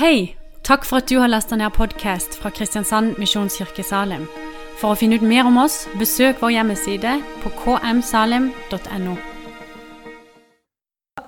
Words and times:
Hei! 0.00 0.34
Takk 0.64 0.86
for 0.88 0.96
at 1.02 1.10
du 1.10 1.18
har 1.20 1.28
lasta 1.28 1.58
ned 1.60 1.74
podkast 1.76 2.38
fra 2.40 2.48
Kristiansand 2.56 3.18
Misjonskirke 3.20 3.82
Salim. 3.84 4.22
For 4.80 4.94
å 4.94 4.96
finne 4.96 5.18
ut 5.20 5.26
mer 5.28 5.44
om 5.44 5.58
oss, 5.60 5.82
besøk 6.00 6.40
vår 6.40 6.54
hjemmeside 6.54 7.18
på 7.42 7.52
kmsalim.no. 7.58 9.18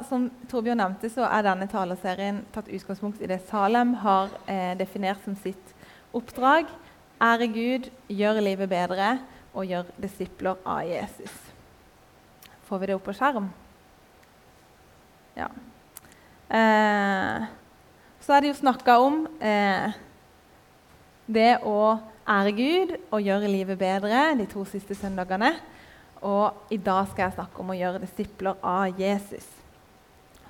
Som 0.09 0.25
Torbjørn 0.49 0.81
nevnte, 0.87 1.13
så 1.13 1.29
er 1.29 1.45
denne 1.51 1.69
taleserien 1.69 2.41
tatt 2.57 2.73
utgangspunkt 2.73 3.21
i 3.21 3.29
det 3.29 3.43
Salem 3.53 3.93
har 4.07 4.33
eh, 4.49 4.73
definert 4.81 5.21
som 5.29 5.37
sitt 5.45 5.77
oppdrag. 6.17 6.73
Ære 7.21 7.53
Gud, 7.53 7.93
gjør 8.09 8.41
livet 8.41 8.73
bedre 8.73 9.19
og 9.53 9.69
gjør 9.69 9.93
disipler 10.01 10.65
av 10.65 10.87
Jesus. 10.89 11.41
Får 12.71 12.81
vi 12.81 12.89
det 12.89 12.97
opp 12.97 13.11
på 13.13 13.21
skjerm? 13.21 13.53
Ja. 15.37 15.53
Eh, 16.49 17.53
så 18.23 18.37
er 18.37 18.43
det 18.43 18.53
jo 18.53 18.61
snakka 18.61 18.97
om 19.03 19.25
eh, 19.43 19.95
det 21.27 21.57
å 21.67 21.99
ære 22.29 22.53
Gud 22.55 22.95
og 23.11 23.25
gjøre 23.25 23.51
livet 23.51 23.81
bedre 23.81 24.29
de 24.39 24.47
to 24.51 24.63
siste 24.69 24.95
søndagene. 24.99 25.51
Og 26.23 26.71
i 26.71 26.79
dag 26.79 27.09
skal 27.11 27.27
jeg 27.27 27.37
snakke 27.41 27.63
om 27.63 27.73
å 27.73 27.77
gjøre 27.79 28.03
disipler 28.05 28.59
av 28.63 29.01
Jesus. 29.01 29.47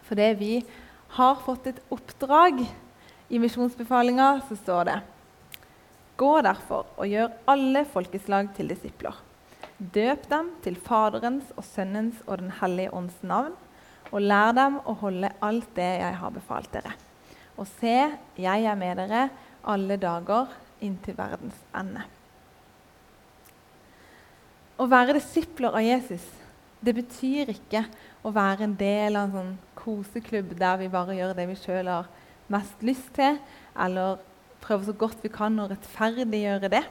Fordi 0.04 0.28
vi 0.36 0.52
har 1.16 1.40
fått 1.44 1.70
et 1.70 1.80
oppdrag. 1.92 2.60
I 3.32 3.40
misjonsbefalinga 3.40 4.42
så 4.48 4.58
står 4.60 4.88
det 4.90 4.98
Gå 6.20 6.32
derfor 6.44 6.90
og 7.00 7.08
gjør 7.08 7.32
alle 7.48 7.86
folkeslag 7.88 8.50
til 8.56 8.68
disipler. 8.68 9.16
Døp 9.78 10.28
dem 10.30 10.50
til 10.62 10.76
Faderens 10.76 11.48
og 11.56 11.64
Sønnens 11.66 12.20
og 12.26 12.42
Den 12.42 12.52
hellige 12.60 12.92
ånds 12.94 13.16
navn, 13.24 13.56
og 14.12 14.20
lær 14.20 14.52
dem 14.54 14.76
å 14.84 14.94
holde 15.00 15.32
alt 15.40 15.72
det 15.74 15.88
jeg 16.04 16.20
har 16.20 16.36
befalt 16.36 16.68
dere. 16.76 16.92
Og 17.62 17.68
se, 17.78 17.96
jeg 18.42 18.66
er 18.66 18.78
med 18.78 18.98
dere 18.98 19.28
alle 19.70 19.96
dager 20.00 20.50
inntil 20.82 21.14
verdens 21.14 21.58
ende. 21.78 22.02
Å 24.82 24.88
være 24.90 25.14
disipler 25.14 25.76
av 25.78 25.84
Jesus 25.86 26.24
det 26.82 26.94
betyr 26.96 27.52
ikke 27.52 27.84
å 28.26 28.32
være 28.34 28.66
en 28.66 28.74
del 28.78 29.16
av 29.18 29.28
en 29.28 29.34
sånn 29.36 29.52
koseklubb 29.78 30.56
der 30.58 30.80
vi 30.80 30.90
bare 30.90 31.14
gjør 31.14 31.36
det 31.38 31.46
vi 31.52 31.58
sjøl 31.60 31.90
har 31.90 32.08
mest 32.50 32.82
lyst 32.84 33.12
til, 33.16 33.38
eller 33.78 34.18
prøver 34.62 34.88
så 34.88 34.96
godt 34.98 35.22
vi 35.22 35.30
kan 35.32 35.60
å 35.62 35.68
rettferdiggjøre 35.70 36.70
det. 36.72 36.82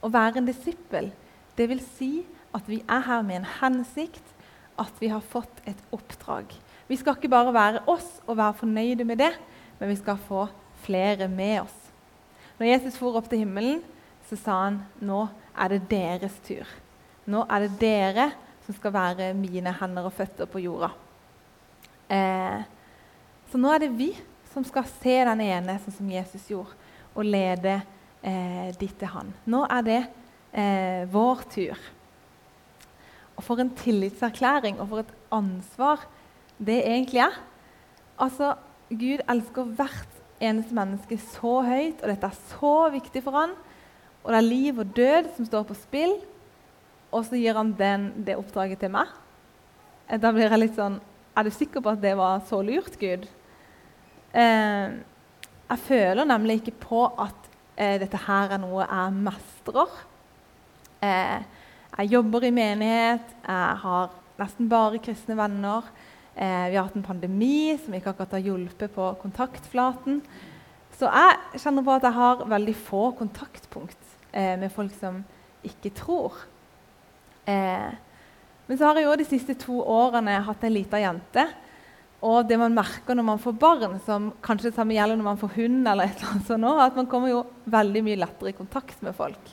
Å 0.00 0.08
være 0.12 0.40
en 0.40 0.48
disippel, 0.48 1.10
det 1.56 1.68
vil 1.68 1.82
si 1.84 2.10
at 2.56 2.64
vi 2.68 2.80
er 2.88 3.04
her 3.04 3.24
med 3.28 3.42
en 3.42 3.50
hensikt, 3.60 4.24
at 4.80 4.92
vi 5.00 5.12
har 5.12 5.24
fått 5.24 5.60
et 5.68 5.80
oppdrag. 5.92 6.48
Vi 6.86 6.96
skal 6.98 7.16
ikke 7.16 7.30
bare 7.32 7.54
være 7.54 7.82
oss 7.90 8.20
og 8.26 8.36
være 8.38 8.60
fornøyde 8.60 9.04
med 9.04 9.18
det, 9.18 9.32
men 9.80 9.90
vi 9.90 9.98
skal 9.98 10.20
få 10.28 10.46
flere 10.86 11.28
med 11.28 11.64
oss. 11.64 11.76
Når 12.58 12.70
Jesus 12.70 12.98
for 12.98 13.18
opp 13.18 13.28
til 13.30 13.42
himmelen, 13.42 13.82
så 14.28 14.38
sa 14.38 14.60
han 14.64 14.80
nå 15.04 15.26
er 15.56 15.74
det 15.74 15.88
deres 15.90 16.36
tur. 16.46 16.68
Nå 17.26 17.42
er 17.50 17.66
det 17.66 17.80
dere 17.80 18.30
som 18.66 18.76
skal 18.76 18.94
være 18.94 19.32
mine 19.38 19.72
hender 19.80 20.06
og 20.06 20.14
føtter 20.14 20.48
på 20.50 20.62
jorda. 20.62 20.92
Eh, 22.10 22.62
så 23.50 23.58
nå 23.58 23.70
er 23.72 23.82
det 23.82 23.92
vi 23.98 24.12
som 24.52 24.64
skal 24.66 24.86
se 24.88 25.18
den 25.26 25.42
ene 25.44 25.76
sånn 25.82 25.98
som 25.98 26.10
Jesus 26.10 26.46
gjorde, 26.50 26.74
og 27.16 27.26
lede 27.26 27.80
eh, 28.22 28.72
dit 28.78 28.92
til 28.98 29.10
han. 29.10 29.32
Nå 29.48 29.62
er 29.72 29.84
det 29.86 30.00
eh, 30.52 31.02
vår 31.12 31.44
tur. 31.52 31.86
Og 33.36 33.44
for 33.44 33.60
en 33.60 33.72
tillitserklæring 33.76 34.80
og 34.80 34.90
for 34.90 35.02
et 35.02 35.14
ansvar 35.34 36.06
det 36.58 36.78
egentlig 36.84 37.20
er. 37.26 37.36
Altså, 38.18 38.54
Gud 38.88 39.22
elsker 39.28 39.72
hvert 39.76 40.20
eneste 40.40 40.76
menneske 40.76 41.18
så 41.20 41.58
høyt, 41.66 42.02
og 42.02 42.10
dette 42.10 42.30
er 42.30 42.40
så 42.52 42.74
viktig 42.92 43.22
for 43.24 43.36
han. 43.36 43.54
Og 44.24 44.32
det 44.32 44.38
er 44.38 44.48
liv 44.48 44.80
og 44.82 44.94
død 44.96 45.30
som 45.36 45.48
står 45.48 45.66
på 45.68 45.76
spill, 45.78 46.16
og 47.14 47.24
så 47.26 47.38
gir 47.38 47.56
han 47.56 47.72
den, 47.78 48.10
det 48.26 48.38
oppdraget 48.38 48.80
til 48.82 48.92
meg. 48.96 49.10
Eh, 50.08 50.18
da 50.20 50.32
blir 50.34 50.50
jeg 50.50 50.62
litt 50.62 50.76
sånn 50.78 51.00
Er 51.36 51.44
du 51.44 51.50
sikker 51.52 51.82
på 51.84 51.92
at 51.92 52.00
det 52.00 52.14
var 52.16 52.40
så 52.48 52.62
lurt, 52.64 52.94
Gud? 52.96 53.26
Eh, 54.32 54.94
jeg 55.66 55.82
føler 55.84 56.24
nemlig 56.24 56.60
ikke 56.60 56.78
på 56.80 57.02
at 57.20 57.50
eh, 57.76 57.98
dette 58.00 58.20
her 58.24 58.54
er 58.56 58.62
noe 58.62 58.86
jeg 58.86 59.16
mestrer. 59.26 59.98
Eh, 61.04 61.42
jeg 61.96 62.12
jobber 62.12 62.46
i 62.46 62.52
menighet, 62.56 63.34
jeg 63.44 63.80
har 63.82 64.14
nesten 64.40 64.68
bare 64.68 65.00
kristne 65.04 65.36
venner. 65.36 65.84
Eh, 66.36 66.68
vi 66.68 66.76
har 66.76 66.84
hatt 66.84 66.96
en 66.98 67.06
pandemi 67.06 67.78
som 67.80 67.94
ikke 67.96 68.12
akkurat 68.12 68.36
har 68.36 68.44
hjulpet 68.44 68.92
på 68.92 69.08
kontaktflaten. 69.22 70.20
Så 70.96 71.08
jeg 71.08 71.60
kjenner 71.62 71.84
på 71.84 71.94
at 71.96 72.04
jeg 72.04 72.16
har 72.16 72.44
veldig 72.48 72.74
få 72.86 73.06
kontaktpunkt 73.16 74.12
eh, 74.32 74.54
med 74.60 74.72
folk 74.72 74.92
som 75.00 75.22
ikke 75.64 75.94
tror. 75.96 76.36
Eh, 77.48 77.88
men 78.66 78.78
så 78.78 78.88
har 78.88 79.00
jeg 79.00 79.06
jo 79.06 79.16
de 79.16 79.28
siste 79.28 79.56
to 79.62 79.78
årene 79.80 80.36
hatt 80.44 80.64
en 80.66 80.76
lita 80.76 81.00
jente. 81.00 81.46
Og 82.26 82.46
det 82.48 82.56
man 82.60 82.74
merker 82.74 83.16
når 83.16 83.28
man 83.28 83.40
får 83.40 83.56
barn, 83.60 83.98
som 84.04 84.30
kanskje 84.44 84.70
det 84.70 84.76
samme 84.76 84.96
gjelder 84.96 85.20
når 85.20 85.28
man 85.28 85.40
får 85.40 85.52
hund, 85.56 85.82
eller 85.88 86.08
et 86.08 86.16
eller 86.20 86.32
annet 86.34 86.48
sånt, 86.48 86.70
at 86.84 86.96
man 86.96 87.08
kommer 87.10 87.32
jo 87.32 87.42
veldig 87.70 88.02
mye 88.06 88.20
lettere 88.22 88.52
i 88.52 88.56
kontakt 88.56 89.04
med 89.04 89.16
folk. 89.16 89.52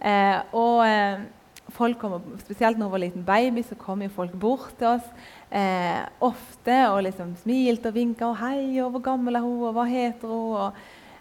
Eh, 0.00 0.38
og 0.56 0.80
eh, 0.84 1.26
folk 1.76 2.00
kommer, 2.00 2.24
Spesielt 2.40 2.80
når 2.80 2.88
hun 2.88 2.94
var 2.96 3.04
liten 3.04 3.26
baby, 3.26 3.64
så 3.64 3.76
kom 3.78 4.02
jo 4.02 4.12
folk 4.16 4.32
bort 4.32 4.72
til 4.80 4.94
oss 4.94 5.06
eh, 5.50 6.06
ofte 6.22 6.76
og 6.92 7.02
liksom 7.04 7.34
smilte 7.42 7.90
og 7.90 7.94
vinka. 7.94 8.26
Og 8.28 8.36
'Hei, 8.36 8.80
og 8.82 8.90
hvor 8.90 9.02
gammel 9.10 9.36
er 9.36 9.40
hun, 9.40 9.62
og 9.68 9.74
hva 9.74 9.84
heter 9.84 10.28
hun?' 10.28 10.56
Og, 10.56 10.72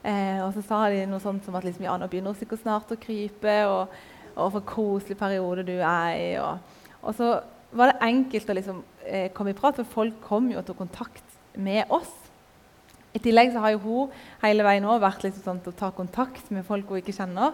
eh, 0.04 0.40
og 0.46 0.54
så 0.54 0.62
sa 0.62 0.90
de 0.90 1.06
noe 1.06 1.20
sånt 1.20 1.44
som 1.46 1.56
at 1.56 1.64
liksom, 1.64 1.84
ja, 1.84 1.98
nå 1.98 2.08
begynner 2.08 2.34
hun 2.34 2.40
sikkert 2.40 2.62
snart 2.62 2.92
å 2.92 3.00
krype, 3.00 3.66
og, 3.68 3.88
og 4.36 4.52
for 4.52 4.62
koselig 4.62 5.18
periode 5.18 5.66
du 5.66 5.80
er 5.80 6.14
i. 6.16 6.38
Og, 6.38 6.60
og, 7.02 7.16
så 7.16 7.42
var 7.72 7.92
det 7.92 8.02
enkelt 8.02 8.50
å 8.50 8.54
liksom, 8.54 8.84
eh, 9.06 9.32
komme 9.34 9.52
i 9.52 9.58
prat, 9.58 9.76
for 9.76 9.84
folk 9.84 10.22
kom 10.22 10.52
jo 10.52 10.60
og 10.60 10.66
tok 10.66 10.78
kontakt 10.78 11.24
med 11.56 11.86
oss. 11.90 12.14
I 13.14 13.20
tillegg 13.20 13.52
så 13.52 13.60
har 13.60 13.72
jo 13.72 13.82
hun 13.84 14.12
hele 14.44 14.64
veien 14.64 14.86
vært 14.86 15.24
liksom 15.24 15.44
sånn 15.44 15.60
til 15.64 15.74
å 15.74 15.80
ta 15.80 15.90
kontakt 15.92 16.52
med 16.52 16.66
folk 16.66 16.88
hun 16.88 17.02
ikke 17.02 17.18
kjenner. 17.18 17.54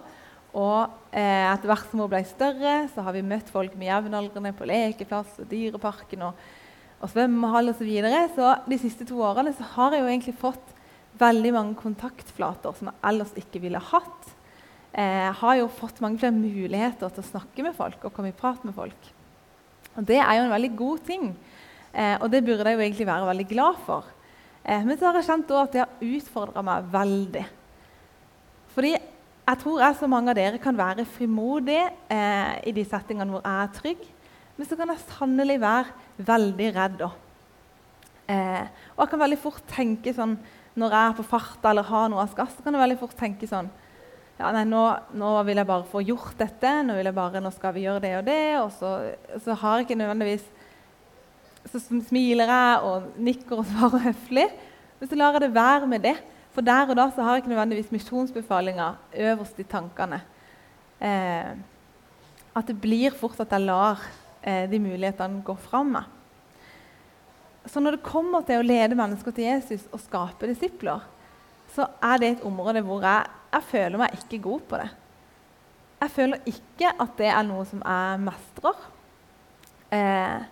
Og 0.56 0.88
eh, 1.12 1.52
etter 1.52 1.68
hvert 1.68 1.90
som 1.92 2.00
hun 2.00 2.12
ble 2.12 2.22
større, 2.28 2.76
så 2.94 3.04
har 3.04 3.16
vi 3.16 3.24
møtt 3.24 3.50
folk 3.52 3.74
med 3.76 3.90
jevnaldrende 3.90 4.54
på 4.56 4.68
lekeplass 4.68 5.40
og 5.44 5.50
Dyreparken 5.52 6.30
og, 6.30 6.36
og 7.02 7.12
svømmehall 7.12 7.72
osv. 7.72 7.82
Så, 7.82 7.88
videre. 7.88 8.24
så 8.36 8.56
de 8.70 8.80
siste 8.82 9.08
to 9.08 9.20
årene 9.24 9.54
så 9.56 9.68
har 9.76 9.96
jeg 9.96 10.04
jo 10.04 10.12
egentlig 10.12 10.38
fått 10.40 10.74
veldig 11.20 11.52
mange 11.56 11.78
kontaktflater 11.80 12.76
som 12.76 12.90
jeg 12.92 13.02
ellers 13.10 13.36
ikke 13.40 13.62
ville 13.64 13.82
hatt. 13.92 14.32
Jeg 14.96 15.28
eh, 15.28 15.36
har 15.42 15.58
jo 15.60 15.72
fått 15.76 16.00
mange 16.04 16.22
flere 16.22 16.36
muligheter 16.36 17.12
til 17.12 17.24
å 17.24 17.28
snakke 17.28 17.66
med 17.66 17.76
folk 17.76 18.06
og 18.08 18.14
komme 18.16 18.32
i 18.32 18.38
prat 18.38 18.64
med 18.64 18.76
folk. 18.78 19.10
Og 19.96 20.06
Det 20.08 20.20
er 20.20 20.38
jo 20.38 20.46
en 20.46 20.54
veldig 20.54 20.72
god 20.80 21.04
ting, 21.08 21.26
eh, 21.92 22.16
og 22.20 22.30
det 22.32 22.44
burde 22.46 22.68
jeg 22.70 22.78
jo 22.78 22.86
egentlig 22.86 23.10
være 23.10 23.28
veldig 23.28 23.48
glad 23.50 23.82
for. 23.88 24.08
Eh, 24.64 24.84
men 24.88 24.96
så 24.98 25.10
har 25.10 25.20
jeg 25.20 25.28
kjent 25.28 25.52
at 25.52 25.76
det 25.76 25.84
har 25.84 26.08
utfordra 26.16 26.64
meg 26.64 26.88
veldig. 26.96 27.46
Fordi 28.76 28.94
jeg 28.96 29.62
tror 29.62 29.84
jeg 29.84 30.00
som 30.00 30.12
mange 30.12 30.32
av 30.32 30.40
dere 30.40 30.60
kan 30.64 30.76
være 30.76 31.06
frimodig 31.06 31.84
i 32.66 32.72
de 32.74 32.84
settingene 32.84 33.30
hvor 33.30 33.44
jeg 33.46 33.62
er 33.62 33.76
trygg. 33.76 34.08
Men 34.56 34.68
så 34.68 34.78
kan 34.80 34.92
jeg 34.92 35.08
sannelig 35.12 35.58
være 35.64 36.26
veldig 36.28 36.68
redd 36.76 37.02
òg. 37.08 37.16
Eh, 38.32 38.68
og 38.96 39.04
jeg 39.04 39.12
kan 39.12 39.22
veldig 39.22 39.38
fort 39.42 39.66
tenke 39.70 40.14
sånn 40.16 40.38
når 40.76 40.94
jeg 40.96 41.10
er 41.10 41.18
på 41.20 41.26
fart 41.30 41.66
eller 41.70 41.86
har 41.88 42.08
noe 42.12 42.24
jeg 42.24 42.34
skal, 42.34 42.48
så 42.52 42.64
kan 42.64 42.76
jeg 42.76 42.84
veldig 42.84 42.98
fort 43.00 43.14
tenke 43.20 43.48
sånn 43.48 43.70
ja, 44.36 44.50
nei, 44.52 44.66
nå, 44.68 44.82
nå, 45.16 45.32
vil 45.48 45.62
jeg 45.62 45.68
bare 45.70 45.88
få 45.88 46.02
gjort 46.04 46.34
dette. 46.36 46.72
Nå 46.84 46.98
vil 46.98 47.08
jeg 47.08 47.16
bare, 47.16 47.40
nå 47.40 47.52
skal 47.56 47.72
vi 47.72 47.86
gjøre 47.86 48.02
det 48.04 48.10
og 48.18 48.26
det. 48.28 48.40
Og 48.60 48.72
så, 48.76 48.90
så 49.46 49.56
har 49.62 49.78
jeg 49.78 49.88
ikke 49.88 50.00
nødvendigvis 50.02 50.50
Så 51.72 51.80
smiler 51.80 52.52
jeg 52.52 52.82
og 52.84 53.06
nikker 53.16 53.62
og 53.62 53.70
svarer 53.70 54.10
høflig. 54.10 54.50
Men 55.00 55.12
så 55.12 55.20
lar 55.20 55.38
jeg 55.38 55.46
det 55.46 55.56
være 55.56 55.88
med 55.88 56.04
det. 56.04 56.18
For 56.56 56.68
der 56.68 56.92
og 56.92 57.00
da 57.00 57.08
så 57.12 57.24
har 57.24 57.38
jeg 57.38 57.46
ikke 57.46 57.54
nødvendigvis 57.54 57.96
misjonsbefalinga 57.96 58.90
øverst 59.30 59.64
i 59.64 59.68
tankene. 59.72 60.20
Eh, 61.00 61.56
at 62.56 62.68
det 62.68 62.76
blir 62.80 63.16
fort 63.16 63.40
at 63.44 63.56
jeg 63.56 63.66
lar 63.66 64.04
de 64.46 64.78
mulighetene 64.78 65.42
går 65.46 65.58
fram 65.58 65.96
med. 65.96 66.12
Så 67.66 67.82
når 67.82 67.98
det 67.98 68.06
kommer 68.06 68.46
til 68.46 68.62
å 68.62 68.66
lede 68.66 68.98
mennesker 68.98 69.34
til 69.34 69.48
Jesus 69.48 69.88
og 69.90 70.04
skape 70.04 70.50
disipler, 70.50 71.02
så 71.74 71.88
er 72.04 72.22
det 72.22 72.30
et 72.30 72.46
område 72.46 72.84
hvor 72.86 73.04
jeg, 73.04 73.32
jeg 73.56 73.68
føler 73.72 74.02
meg 74.02 74.20
ikke 74.20 74.44
god 74.44 74.68
på 74.70 74.82
det. 74.84 74.90
Jeg 76.04 76.14
føler 76.14 76.52
ikke 76.52 76.92
at 77.02 77.16
det 77.18 77.32
er 77.32 77.48
noe 77.48 77.66
som 77.68 77.82
jeg 77.82 78.22
mestrer. 78.22 78.84
Eh, 79.96 80.44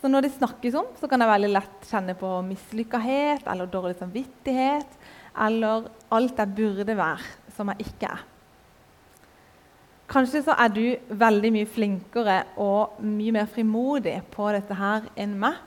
så 0.00 0.08
når 0.08 0.26
det 0.26 0.32
snakkes 0.36 0.76
om, 0.80 0.88
så 1.00 1.08
kan 1.08 1.20
jeg 1.20 1.30
veldig 1.30 1.52
lett 1.52 1.88
kjenne 1.90 2.16
på 2.18 2.32
mislykkahet 2.46 3.48
eller 3.52 3.70
dårlig 3.70 3.98
samvittighet 4.00 5.00
eller 5.40 5.88
alt 6.12 6.40
jeg 6.40 6.56
burde 6.56 6.96
være, 6.98 7.32
som 7.56 7.70
jeg 7.72 7.88
ikke 7.88 8.10
er. 8.10 8.29
Kanskje 10.10 10.42
så 10.42 10.56
er 10.58 10.72
du 10.74 10.84
veldig 11.14 11.52
mye 11.54 11.66
flinkere 11.70 12.40
og 12.58 12.98
mye 13.06 13.34
mer 13.36 13.46
frimodig 13.50 14.16
på 14.32 14.48
dette 14.56 14.74
her 14.74 15.06
enn 15.14 15.36
meg. 15.38 15.60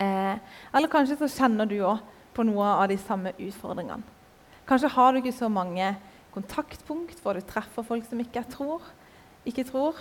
Eh, 0.00 0.38
eller 0.72 0.90
kanskje 0.92 1.18
så 1.20 1.28
kjenner 1.28 1.68
du 1.68 1.76
òg 1.84 2.00
på 2.34 2.46
noe 2.48 2.70
av 2.80 2.88
de 2.88 2.96
samme 2.98 3.34
utfordringene. 3.36 4.02
Kanskje 4.64 4.90
har 4.94 5.12
du 5.12 5.20
ikke 5.20 5.34
så 5.36 5.50
mange 5.52 5.90
kontaktpunkt 6.32 7.20
hvor 7.20 7.36
du 7.36 7.44
treffer 7.44 7.84
folk 7.84 8.06
som 8.08 8.22
ikke 8.24 8.46
tror. 8.48 8.86
Ikke 9.44 9.66
tror. 9.68 10.00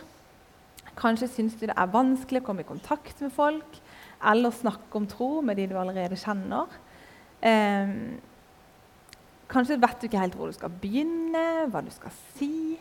Kanskje 0.95 1.27
syns 1.27 1.59
du 1.59 1.67
det 1.67 1.75
er 1.75 1.91
vanskelig 1.91 2.39
å 2.39 2.47
komme 2.47 2.63
i 2.63 2.69
kontakt 2.69 3.19
med 3.19 3.33
folk 3.35 3.79
eller 4.23 4.55
snakke 4.55 4.95
om 4.95 5.09
tro 5.09 5.29
med 5.43 5.59
de 5.59 5.67
du 5.67 5.75
allerede 5.75 6.15
kjenner. 6.15 6.71
Eh, 7.43 7.91
kanskje 9.51 9.81
vet 9.83 9.99
du 9.99 10.07
ikke 10.07 10.23
helt 10.23 10.39
hvor 10.39 10.47
du 10.47 10.55
skal 10.55 10.71
begynne, 10.79 11.67
hva 11.67 11.83
du 11.83 11.91
skal 11.91 12.15
si. 12.37 12.79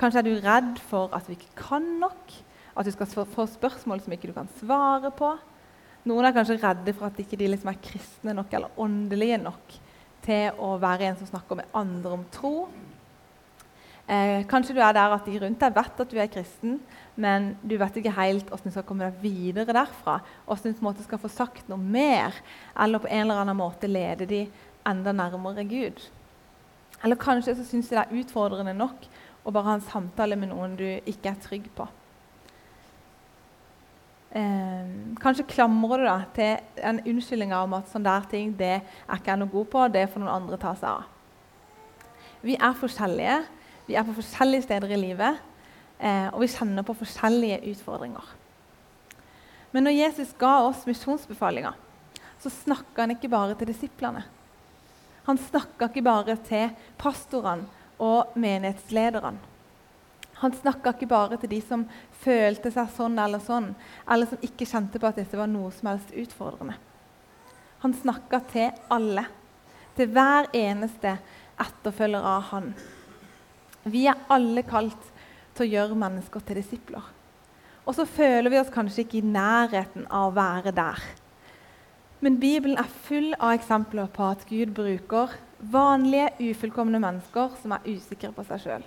Kanskje 0.00 0.20
er 0.20 0.26
du 0.26 0.34
redd 0.42 0.78
for 0.88 1.12
at 1.14 1.26
du 1.26 1.34
ikke 1.36 1.52
kan 1.58 1.84
nok, 2.00 2.32
at 2.74 2.86
du 2.86 2.90
skal 2.90 3.26
få 3.30 3.46
spørsmål 3.46 4.02
som 4.02 4.14
ikke 4.14 4.30
du 4.30 4.36
kan 4.36 4.50
svare 4.58 5.12
på. 5.14 5.30
Noen 6.04 6.26
er 6.26 6.34
kanskje 6.36 6.58
redde 6.60 6.92
for 6.96 7.08
at 7.08 7.20
ikke 7.22 7.38
de 7.40 7.52
liksom 7.52 7.70
er 7.70 7.82
kristne 7.82 8.34
nok 8.36 8.52
eller 8.52 8.80
åndelige 8.80 9.38
nok 9.40 9.76
til 10.24 10.58
å 10.60 10.74
være 10.80 11.08
en 11.08 11.20
som 11.20 11.30
snakker 11.30 11.60
med 11.60 11.76
andre 11.76 12.16
om 12.16 12.26
tro. 12.32 12.56
Eh, 14.04 14.42
kanskje 14.50 14.74
du 14.76 14.82
er 14.84 14.92
der 14.92 15.14
at 15.14 15.24
de 15.24 15.38
rundt 15.40 15.62
deg 15.62 15.76
vet 15.78 16.02
at 16.02 16.10
du 16.10 16.18
er 16.20 16.28
kristen, 16.32 16.76
men 17.16 17.54
du 17.64 17.78
vet 17.80 17.96
ikke 17.96 18.12
helt 18.18 18.50
hvordan 18.50 18.68
du 18.68 18.74
skal 18.74 18.84
komme 18.88 19.06
deg 19.06 19.22
videre 19.22 19.76
derfra. 19.76 20.18
Hvordan 20.44 20.98
du 20.98 21.04
skal 21.06 21.22
få 21.22 21.30
sagt 21.32 21.70
noe 21.72 21.80
mer, 21.80 22.36
eller 22.76 23.00
på 23.00 23.08
en 23.08 23.24
eller 23.24 23.44
annen 23.44 23.62
måte 23.62 23.88
lede 23.88 24.28
de 24.28 24.42
enda 24.84 25.14
nærmere 25.16 25.64
Gud. 25.64 26.02
Eller 27.04 27.20
kanskje 27.20 27.56
så 27.56 27.64
syns 27.64 27.88
du 27.88 27.94
det 27.94 28.02
er 28.02 28.18
utfordrende 28.20 28.76
nok 28.76 29.08
å 29.44 29.52
bare 29.52 29.68
ha 29.68 29.76
en 29.78 29.84
samtale 29.84 30.38
med 30.40 30.50
noen 30.50 30.74
du 30.78 30.86
ikke 31.04 31.30
er 31.30 31.40
trygg 31.42 31.68
på. 31.76 31.86
Eh, 34.34 34.86
kanskje 35.22 35.46
klamrer 35.46 36.00
du 36.00 36.06
deg 36.08 36.22
til 36.34 36.86
en 36.90 37.02
unnskyldning 37.12 37.52
om 37.54 37.76
at 37.76 37.90
sånne 37.92 38.08
der 38.08 38.30
ting 38.32 38.54
det 38.58 38.72
er 38.80 39.18
ikke 39.18 39.30
jeg 39.30 39.42
noe 39.44 39.52
god 39.52 39.68
på, 39.70 39.84
det 39.94 40.08
får 40.10 40.24
noen 40.24 40.32
andre 40.40 40.58
ta 40.58 40.72
seg 40.80 40.88
av. 40.90 41.04
Vi 42.44 42.56
er 42.58 42.74
forskjellige. 42.80 43.36
Vi 43.86 43.94
er 44.00 44.06
på 44.08 44.16
forskjellige 44.16 44.64
steder 44.64 44.94
i 44.96 44.98
livet, 44.98 45.38
eh, 46.00 46.26
og 46.32 46.40
vi 46.40 46.48
kjenner 46.48 46.84
på 46.84 46.96
forskjellige 46.96 47.60
utfordringer. 47.70 48.32
Men 49.72 49.84
når 49.84 49.98
Jesus 49.98 50.32
ga 50.38 50.56
oss 50.64 50.86
misjonsbefalinga, 50.88 51.74
så 52.40 52.50
snakka 52.52 53.04
han 53.04 53.14
ikke 53.14 53.30
bare 53.32 53.56
til 53.58 53.68
disiplene. 53.68 54.24
Han 55.28 55.40
snakka 55.40 55.88
ikke 55.88 56.04
bare 56.04 56.36
til 56.48 56.72
pastorene 57.00 57.68
og 58.02 58.34
menighetslederne. 58.38 59.38
Han 60.42 60.52
snakka 60.52 60.92
ikke 60.92 61.08
bare 61.08 61.38
til 61.40 61.52
de 61.54 61.60
som 61.62 61.84
følte 62.24 62.72
seg 62.74 62.90
sånn 62.96 63.14
eller 63.22 63.40
sånn, 63.40 63.70
eller 64.10 64.28
som 64.28 64.42
ikke 64.42 64.66
kjente 64.68 65.00
på 65.00 65.08
at 65.08 65.20
dette 65.20 65.38
var 65.38 65.48
noe 65.48 65.70
som 65.72 65.92
helst 65.92 66.10
utfordrende. 66.10 66.74
Han 67.84 67.94
snakka 67.94 68.40
til 68.50 68.84
alle, 68.92 69.26
til 69.94 70.10
hver 70.10 70.50
eneste 70.56 71.18
etterfølger 71.60 72.26
av 72.26 72.48
han. 72.50 72.70
Vi 73.84 74.06
er 74.10 74.22
alle 74.32 74.64
kalt 74.66 75.10
til 75.54 75.66
å 75.66 75.70
gjøre 75.70 75.98
mennesker 76.00 76.42
til 76.44 76.58
disipler. 76.58 77.04
Og 77.84 77.94
så 77.96 78.06
føler 78.08 78.50
vi 78.50 78.58
oss 78.58 78.72
kanskje 78.72 79.04
ikke 79.04 79.20
i 79.20 79.28
nærheten 79.28 80.06
av 80.08 80.30
å 80.30 80.36
være 80.36 80.72
der. 80.74 81.02
Men 82.24 82.38
Bibelen 82.40 82.78
er 82.80 82.96
full 83.04 83.34
av 83.36 83.58
eksempler 83.58 84.08
på 84.12 84.30
at 84.32 84.46
Gud 84.48 84.72
bruker 84.76 85.34
vanlige, 85.70 86.32
ufullkomne 86.50 87.00
mennesker 87.02 87.56
som 87.62 87.74
er 87.76 87.88
usikre 87.88 88.32
på 88.34 88.44
seg 88.48 88.62
sjøl. 88.64 88.86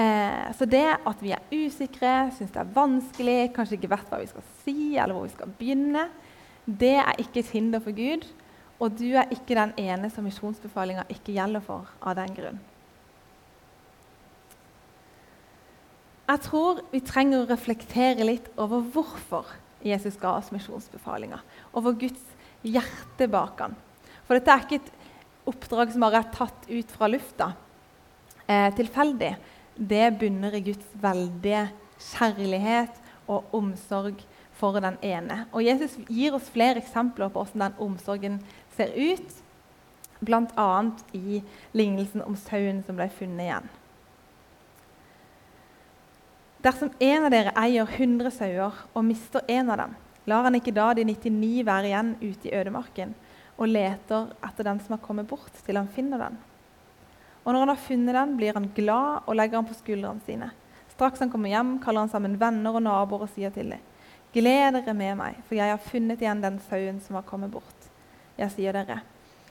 Eh, 0.00 0.50
så 0.54 0.66
det 0.70 0.86
at 0.94 1.22
vi 1.22 1.32
er 1.34 1.54
usikre, 1.54 2.30
syns 2.36 2.52
det 2.54 2.62
er 2.62 2.74
vanskelig, 2.74 3.38
kanskje 3.56 3.78
ikke 3.78 3.90
vet 3.90 4.10
hva 4.12 4.20
vi 4.20 4.28
skal 4.30 4.46
si, 4.62 4.76
eller 4.94 5.16
hvor 5.16 5.26
vi 5.26 5.34
skal 5.34 5.54
begynne, 5.58 6.06
det 6.66 6.96
er 7.00 7.18
ikke 7.18 7.42
et 7.42 7.54
hinder 7.54 7.82
for 7.82 7.96
Gud. 7.96 8.26
Og 8.80 8.94
du 8.96 9.10
er 9.12 9.28
ikke 9.34 9.56
den 9.58 9.74
ene 9.80 10.08
som 10.12 10.24
misjonsbefalinga 10.24 11.04
ikke 11.12 11.34
gjelder 11.36 11.64
for 11.64 11.88
av 12.00 12.16
den 12.16 12.32
grunn. 12.36 12.60
Jeg 16.30 16.44
tror 16.46 16.80
vi 16.92 17.00
trenger 17.02 17.42
å 17.42 17.50
reflektere 17.50 18.24
litt 18.24 18.46
over 18.60 18.84
hvorfor 18.94 19.50
Jesus 19.84 20.16
ga 20.20 20.36
oss 20.38 20.52
misjonsbefalinga. 20.54 21.40
Over 21.76 21.96
Guds 21.98 22.22
hjerte 22.62 23.26
bak 23.28 23.60
han. 23.64 23.74
For 24.30 24.38
dette 24.38 24.54
er 24.54 24.60
ikke 24.62 24.76
et 24.78 24.90
oppdrag 25.50 25.90
som 25.90 26.04
bare 26.04 26.20
er 26.22 26.28
tatt 26.30 26.68
ut 26.70 26.92
fra 26.94 27.08
lufta 27.10 27.48
eh, 28.46 28.68
tilfeldig. 28.78 29.30
Det 29.74 30.04
bunner 30.20 30.52
i 30.54 30.60
Guds 30.68 30.92
veldige 31.02 31.64
kjærlighet 32.12 33.00
og 33.26 33.48
omsorg 33.58 34.20
for 34.54 34.78
den 34.78 35.00
ene. 35.02 35.48
Og 35.50 35.64
Jesus 35.66 35.96
gir 36.06 36.36
oss 36.38 36.46
flere 36.54 36.78
eksempler 36.78 37.32
på 37.34 37.42
hvordan 37.42 37.64
den 37.64 37.82
omsorgen 37.82 38.36
ser 38.76 38.94
ut, 38.94 39.34
bl.a. 40.22 40.68
i 41.10 41.40
lignelsen 41.74 42.22
om 42.22 42.36
sauen 42.38 42.84
som 42.86 43.00
ble 43.00 43.08
funnet 43.16 43.48
igjen. 43.48 43.66
Dersom 46.62 46.94
en 47.02 47.26
av 47.26 47.34
dere 47.34 47.56
eier 47.58 47.98
100 47.98 48.30
sauer 48.36 48.78
og 48.92 49.04
mister 49.08 49.42
en 49.50 49.74
av 49.74 49.82
dem, 49.82 49.98
lar 50.30 50.46
han 50.46 50.60
ikke 50.60 50.76
da 50.78 50.92
de 50.94 51.08
99 51.08 51.66
være 51.66 51.90
igjen 51.90 52.14
ute 52.22 52.46
i 52.46 52.54
ødemarken 52.54 53.16
og 53.60 53.68
leter 53.68 54.30
etter 54.40 54.66
den 54.66 54.80
som 54.80 54.96
har 54.96 55.04
kommet 55.04 55.28
bort, 55.28 55.52
til 55.66 55.76
han 55.76 55.90
finner 55.92 56.22
den. 56.24 56.38
Og 57.44 57.52
når 57.52 57.64
han 57.64 57.72
har 57.74 57.84
funnet 57.84 58.16
den, 58.16 58.34
blir 58.40 58.56
han 58.56 58.70
glad 58.76 59.26
og 59.26 59.36
legger 59.36 59.60
den 59.60 59.68
på 59.68 59.76
skuldrene 59.76 60.24
sine. 60.24 60.50
Straks 60.94 61.20
han 61.22 61.30
kommer 61.32 61.52
hjem, 61.52 61.76
kaller 61.84 62.04
han 62.04 62.12
sammen 62.12 62.38
venner 62.40 62.76
og 62.76 62.84
naboer 62.84 63.26
og 63.26 63.32
sier 63.34 63.52
til 63.54 63.72
dem.: 63.74 63.86
Gled 64.32 64.76
dere 64.76 64.94
med 64.94 65.16
meg, 65.18 65.38
for 65.48 65.58
jeg 65.58 65.72
har 65.72 65.80
funnet 65.82 66.20
igjen 66.22 66.42
den 66.42 66.60
sauen 66.68 67.00
som 67.00 67.16
har 67.18 67.26
kommet 67.26 67.50
bort. 67.50 67.88
Jeg 68.38 68.52
sier 68.54 68.72
dere, 68.72 69.00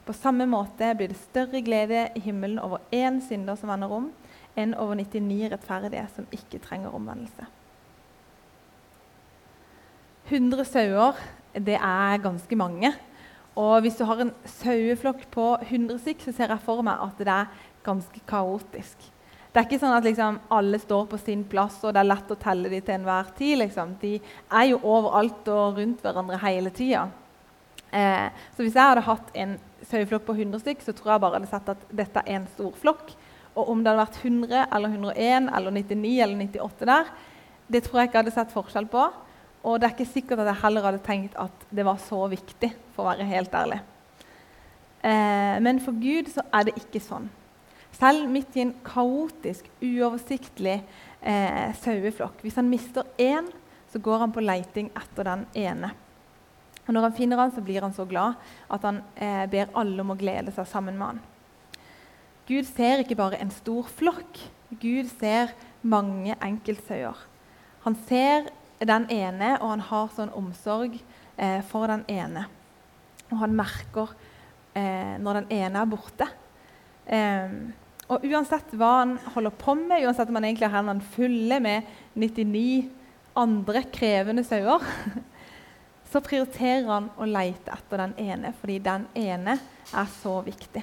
på 0.05 0.13
samme 0.13 0.47
måte 0.49 0.93
blir 0.97 1.11
det 1.11 1.19
større 1.19 1.61
glede 1.61 2.07
i 2.15 2.21
himmelen 2.23 2.61
over 2.63 2.79
én 2.89 3.19
synder 3.21 3.57
som 3.59 3.69
vender 3.69 3.91
om, 3.91 4.07
enn 4.57 4.73
over 4.73 4.95
99 4.97 5.51
rettferdige 5.51 6.05
som 6.15 6.25
ikke 6.33 6.61
trenger 6.63 6.95
omvendelse. 6.95 7.45
100 10.29 10.65
sauer 10.65 11.19
det 11.53 11.77
er 11.77 12.23
ganske 12.23 12.55
mange. 12.57 12.93
Og 13.59 13.83
hvis 13.83 13.97
du 13.99 14.05
har 14.07 14.21
en 14.23 14.33
saueflokk 14.47 15.25
på 15.33 15.45
100 15.65 15.99
stykk, 16.03 16.27
så 16.27 16.35
ser 16.35 16.53
jeg 16.53 16.63
for 16.63 16.83
meg 16.85 17.01
at 17.03 17.17
det 17.19 17.33
er 17.33 17.63
ganske 17.83 18.21
kaotisk. 18.29 19.07
Det 19.49 19.57
er 19.57 19.65
ikke 19.65 19.79
sånn 19.81 19.95
at 19.97 20.05
liksom, 20.05 20.37
alle 20.53 20.77
står 20.79 21.07
på 21.09 21.17
sin 21.19 21.41
plass, 21.49 21.79
og 21.83 21.95
det 21.95 22.03
er 22.03 22.11
lett 22.11 22.31
å 22.31 22.37
telle 22.39 22.69
dem 22.69 22.83
til 22.85 22.95
enhver 22.99 23.31
tid. 23.37 23.55
Liksom. 23.63 23.95
De 24.01 24.13
er 24.19 24.67
jo 24.69 24.83
overalt 24.85 25.49
og 25.51 25.79
rundt 25.81 26.05
hverandre 26.05 26.37
hele 26.43 26.71
tida. 26.75 27.07
Eh, 27.89 28.27
så 28.53 28.61
hvis 28.61 28.77
jeg 28.77 28.91
hadde 28.91 29.07
hatt 29.07 29.33
en 29.43 29.55
saueflokk 29.89 30.27
på 30.27 30.37
100 30.37 30.61
stykk, 30.61 30.85
så 30.85 30.93
tror 30.93 31.15
jeg 31.15 31.23
bare 31.25 31.39
hadde 31.39 31.49
sett 31.49 31.73
at 31.73 31.87
dette 31.89 32.23
er 32.23 32.37
en 32.37 32.47
stor 32.53 32.77
flokk. 32.77 33.15
Og 33.57 33.73
om 33.73 33.81
det 33.81 33.91
hadde 33.91 34.03
vært 34.05 34.21
100 34.21 34.67
eller 34.77 34.93
101 34.93 35.49
eller 35.57 35.75
99 35.79 36.13
eller 36.27 36.45
98 36.45 36.89
der, 36.91 37.09
det 37.69 37.83
tror 37.85 37.99
jeg 37.99 38.09
ikke 38.09 38.21
hadde 38.21 38.35
sett 38.37 38.53
forskjell 38.53 38.87
på. 38.93 39.07
Og 39.63 39.79
det 39.79 39.89
er 39.89 39.95
ikke 39.95 40.13
sikkert 40.13 40.43
at 40.43 40.53
jeg 40.53 40.61
heller 40.63 40.85
hadde 40.87 41.01
tenkt 41.03 41.35
at 41.39 41.65
det 41.75 41.85
var 41.87 41.99
så 42.01 42.21
viktig, 42.31 42.71
for 42.95 43.03
å 43.03 43.11
være 43.11 43.27
helt 43.27 43.55
ærlig. 43.55 43.81
Eh, 45.03 45.57
men 45.63 45.79
for 45.83 45.95
Gud 45.99 46.31
så 46.31 46.43
er 46.55 46.67
det 46.67 46.77
ikke 46.79 47.01
sånn. 47.03 47.27
Selv 47.99 48.29
midt 48.31 48.55
i 48.55 48.63
en 48.63 48.75
kaotisk, 48.85 49.67
uoversiktlig 49.83 50.77
eh, 50.79 51.71
saueflokk. 51.81 52.43
Hvis 52.45 52.59
han 52.59 52.69
mister 52.71 53.07
én, 53.19 53.49
så 53.91 53.99
går 53.99 54.23
han 54.23 54.35
på 54.35 54.43
leiting 54.43 54.91
etter 54.95 55.27
den 55.27 55.47
ene. 55.57 55.91
Og 56.85 56.93
Når 56.95 57.09
han 57.09 57.17
finner 57.17 57.41
han, 57.41 57.51
så 57.53 57.61
blir 57.61 57.83
han 57.85 57.93
så 57.93 58.05
glad 58.09 58.39
at 58.71 58.85
han 58.87 59.01
eh, 59.15 59.43
ber 59.51 59.73
alle 59.77 60.01
om 60.01 60.13
å 60.13 60.19
glede 60.19 60.53
seg 60.55 60.69
sammen 60.69 60.97
med 60.97 61.11
han. 61.11 61.19
Gud 62.49 62.65
ser 62.65 63.03
ikke 63.03 63.17
bare 63.19 63.37
en 63.37 63.51
stor 63.53 63.89
flokk. 63.99 64.39
Gud 64.81 65.09
ser 65.19 65.51
mange 65.85 66.33
enkeltsauer. 66.41 67.17
Han 67.85 67.97
ser 68.07 68.49
den 68.79 69.09
ene, 69.11 69.55
og 69.59 69.73
han 69.73 69.83
har 69.89 70.11
sånn 70.15 70.31
omsorg 70.37 70.95
eh, 71.37 71.59
for 71.67 71.89
den 71.91 72.05
ene. 72.11 72.45
Og 73.29 73.41
han 73.41 73.55
merker 73.57 74.13
eh, 74.77 75.17
når 75.19 75.41
den 75.41 75.51
ene 75.59 75.81
er 75.81 75.89
borte. 75.89 76.29
Eh, 77.05 77.57
og 78.09 78.23
uansett 78.25 78.71
hva 78.73 78.93
han 79.01 79.17
holder 79.35 79.53
på 79.59 79.75
med, 79.77 80.05
uansett 80.05 80.31
om 80.31 80.39
han 80.39 80.47
egentlig 80.47 80.69
har 80.69 80.79
hendene 80.79 81.11
fulle 81.13 81.59
med 81.61 81.89
99 82.17 82.87
andre 83.39 83.83
krevende 83.93 84.43
sauer, 84.47 84.85
så 86.09 86.21
prioriterer 86.25 86.87
han 86.89 87.11
å 87.19 87.27
leite 87.29 87.75
etter 87.75 88.01
den 88.01 88.15
ene, 88.31 88.53
fordi 88.61 88.79
den 88.81 89.05
ene 89.19 89.59
er 89.93 90.09
så 90.15 90.39
viktig. 90.45 90.81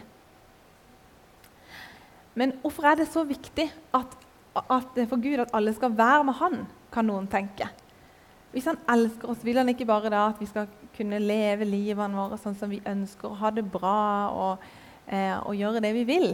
Men 2.37 2.53
hvorfor 2.61 2.91
er 2.91 3.01
det 3.01 3.09
så 3.09 3.25
viktig 3.27 3.67
at, 3.97 4.15
at 4.61 4.99
for 5.09 5.19
Gud 5.25 5.41
at 5.43 5.55
alle 5.57 5.73
skal 5.75 5.97
være 5.97 6.25
med 6.29 6.37
Han, 6.39 6.59
kan 6.93 7.09
noen 7.09 7.27
tenke. 7.33 7.69
Hvis 8.57 8.71
Han 8.71 8.79
elsker 8.89 9.29
oss, 9.29 9.43
vil 9.45 9.59
Han 9.61 9.69
ikke 9.69 9.85
bare 9.85 10.09
da 10.09 10.31
at 10.31 10.39
vi 10.41 10.49
skal 10.49 10.71
kunne 10.97 11.21
leve 11.21 11.67
livene 11.69 12.17
våre 12.17 12.39
sånn 12.41 12.57
som 12.57 12.71
vi 12.73 12.81
ønsker, 12.89 13.35
ha 13.37 13.51
det 13.53 13.67
bra 13.69 13.99
og, 14.33 14.65
eh, 15.13 15.37
og 15.43 15.53
gjøre 15.59 15.83
det 15.85 15.93
vi 15.93 16.07
vil? 16.09 16.31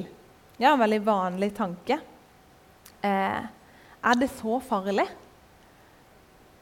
Er 0.62 0.71
en 0.71 0.79
veldig 0.79 1.00
vanlig 1.02 1.50
tanke. 1.57 1.99
Eh, 3.02 3.43
er 3.43 4.21
det 4.21 4.31
så 4.37 4.61
farlig? 4.62 5.09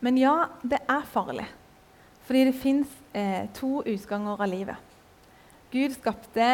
Men 0.00 0.17
ja, 0.17 0.49
det 0.64 0.81
er 0.88 1.05
farlig. 1.12 1.45
Fordi 2.25 2.47
det 2.49 2.57
fins 2.57 2.88
eh, 3.12 3.45
to 3.52 3.83
utganger 3.85 4.40
av 4.40 4.49
livet. 4.49 4.90
Gud 5.71 5.93
skapte 5.93 6.47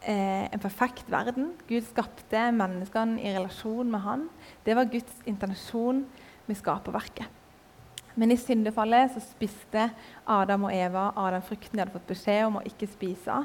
eh, 0.00 0.44
en 0.48 0.62
perfekt 0.62 1.10
verden. 1.12 1.52
Gud 1.68 1.84
skapte 1.90 2.48
menneskene 2.56 3.20
i 3.20 3.36
relasjon 3.36 3.92
med 3.92 4.00
han. 4.00 4.28
Det 4.64 4.80
var 4.80 4.88
Guds 4.88 5.26
intensjon 5.28 6.06
med 6.48 6.56
skaperverket. 6.56 7.28
Men 8.16 8.32
i 8.32 8.38
syndefallet 8.40 9.12
så 9.12 9.20
spiste 9.20 9.90
Adam 10.24 10.66
og 10.68 10.74
Eva 10.74 11.10
Adam 11.20 11.44
frukten 11.44 11.76
de 11.76 11.84
hadde 11.84 11.92
fått 11.92 12.08
beskjed 12.08 12.46
om 12.46 12.58
å 12.60 12.64
ikke 12.68 12.88
spise. 12.88 13.42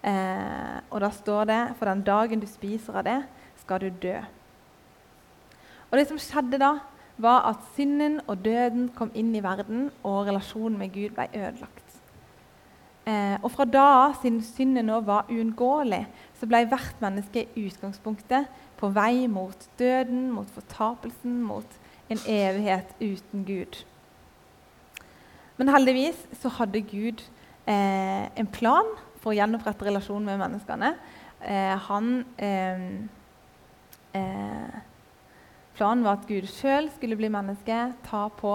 Eh, 0.00 0.76
og 0.88 1.02
da 1.04 1.10
står 1.12 1.48
det 1.50 1.62
for 1.78 1.90
den 1.90 2.04
dagen 2.06 2.40
du 2.40 2.46
spiser 2.48 3.00
av 3.00 3.04
det, 3.08 3.18
skal 3.60 3.82
du 3.82 3.90
dø. 3.90 4.16
Og 5.90 5.98
det 5.98 6.06
som 6.08 6.20
skjedde 6.20 6.60
da, 6.62 6.78
var 7.18 7.48
at 7.50 7.64
synden 7.74 8.20
og 8.30 8.44
døden 8.44 8.88
kom 8.94 9.10
inn 9.18 9.34
i 9.34 9.42
verden, 9.42 9.88
og 10.06 10.28
relasjonen 10.28 10.78
med 10.78 10.92
Gud 10.94 11.16
ble 11.16 11.26
ødelagt. 11.34 11.84
Eh, 13.08 13.36
og 13.42 13.50
fra 13.50 13.64
da 13.64 13.84
av, 14.04 14.16
siden 14.22 14.40
synden 14.44 14.88
nå 14.88 15.00
var 15.06 15.28
uunngåelig, 15.32 16.04
så 16.38 16.48
ble 16.48 16.62
hvert 16.70 17.02
menneske 17.02 17.46
i 17.48 17.66
utgangspunktet 17.66 18.48
på 18.78 18.90
vei 18.94 19.26
mot 19.32 19.68
døden, 19.80 20.28
mot 20.32 20.50
fortapelsen, 20.54 21.40
mot 21.42 21.78
en 22.08 22.20
evighet 22.24 22.92
uten 23.00 23.44
Gud. 23.48 23.80
Men 25.58 25.72
heldigvis 25.74 26.18
så 26.38 26.50
hadde 26.54 26.84
Gud 26.86 27.22
eh, 27.66 28.26
en 28.38 28.50
plan 28.54 28.86
for 29.18 29.32
å 29.32 29.38
gjenopprette 29.38 29.88
relasjonen 29.88 30.28
med 30.30 30.38
menneskene. 30.38 30.92
Eh, 31.42 31.74
han, 31.88 32.12
eh, 32.38 32.84
eh, 34.14 34.76
planen 35.78 36.04
var 36.06 36.20
at 36.20 36.28
Gud 36.30 36.46
sjøl 36.50 36.86
skulle 36.94 37.18
bli 37.18 37.30
menneske, 37.34 37.80
ta 38.06 38.28
på 38.38 38.54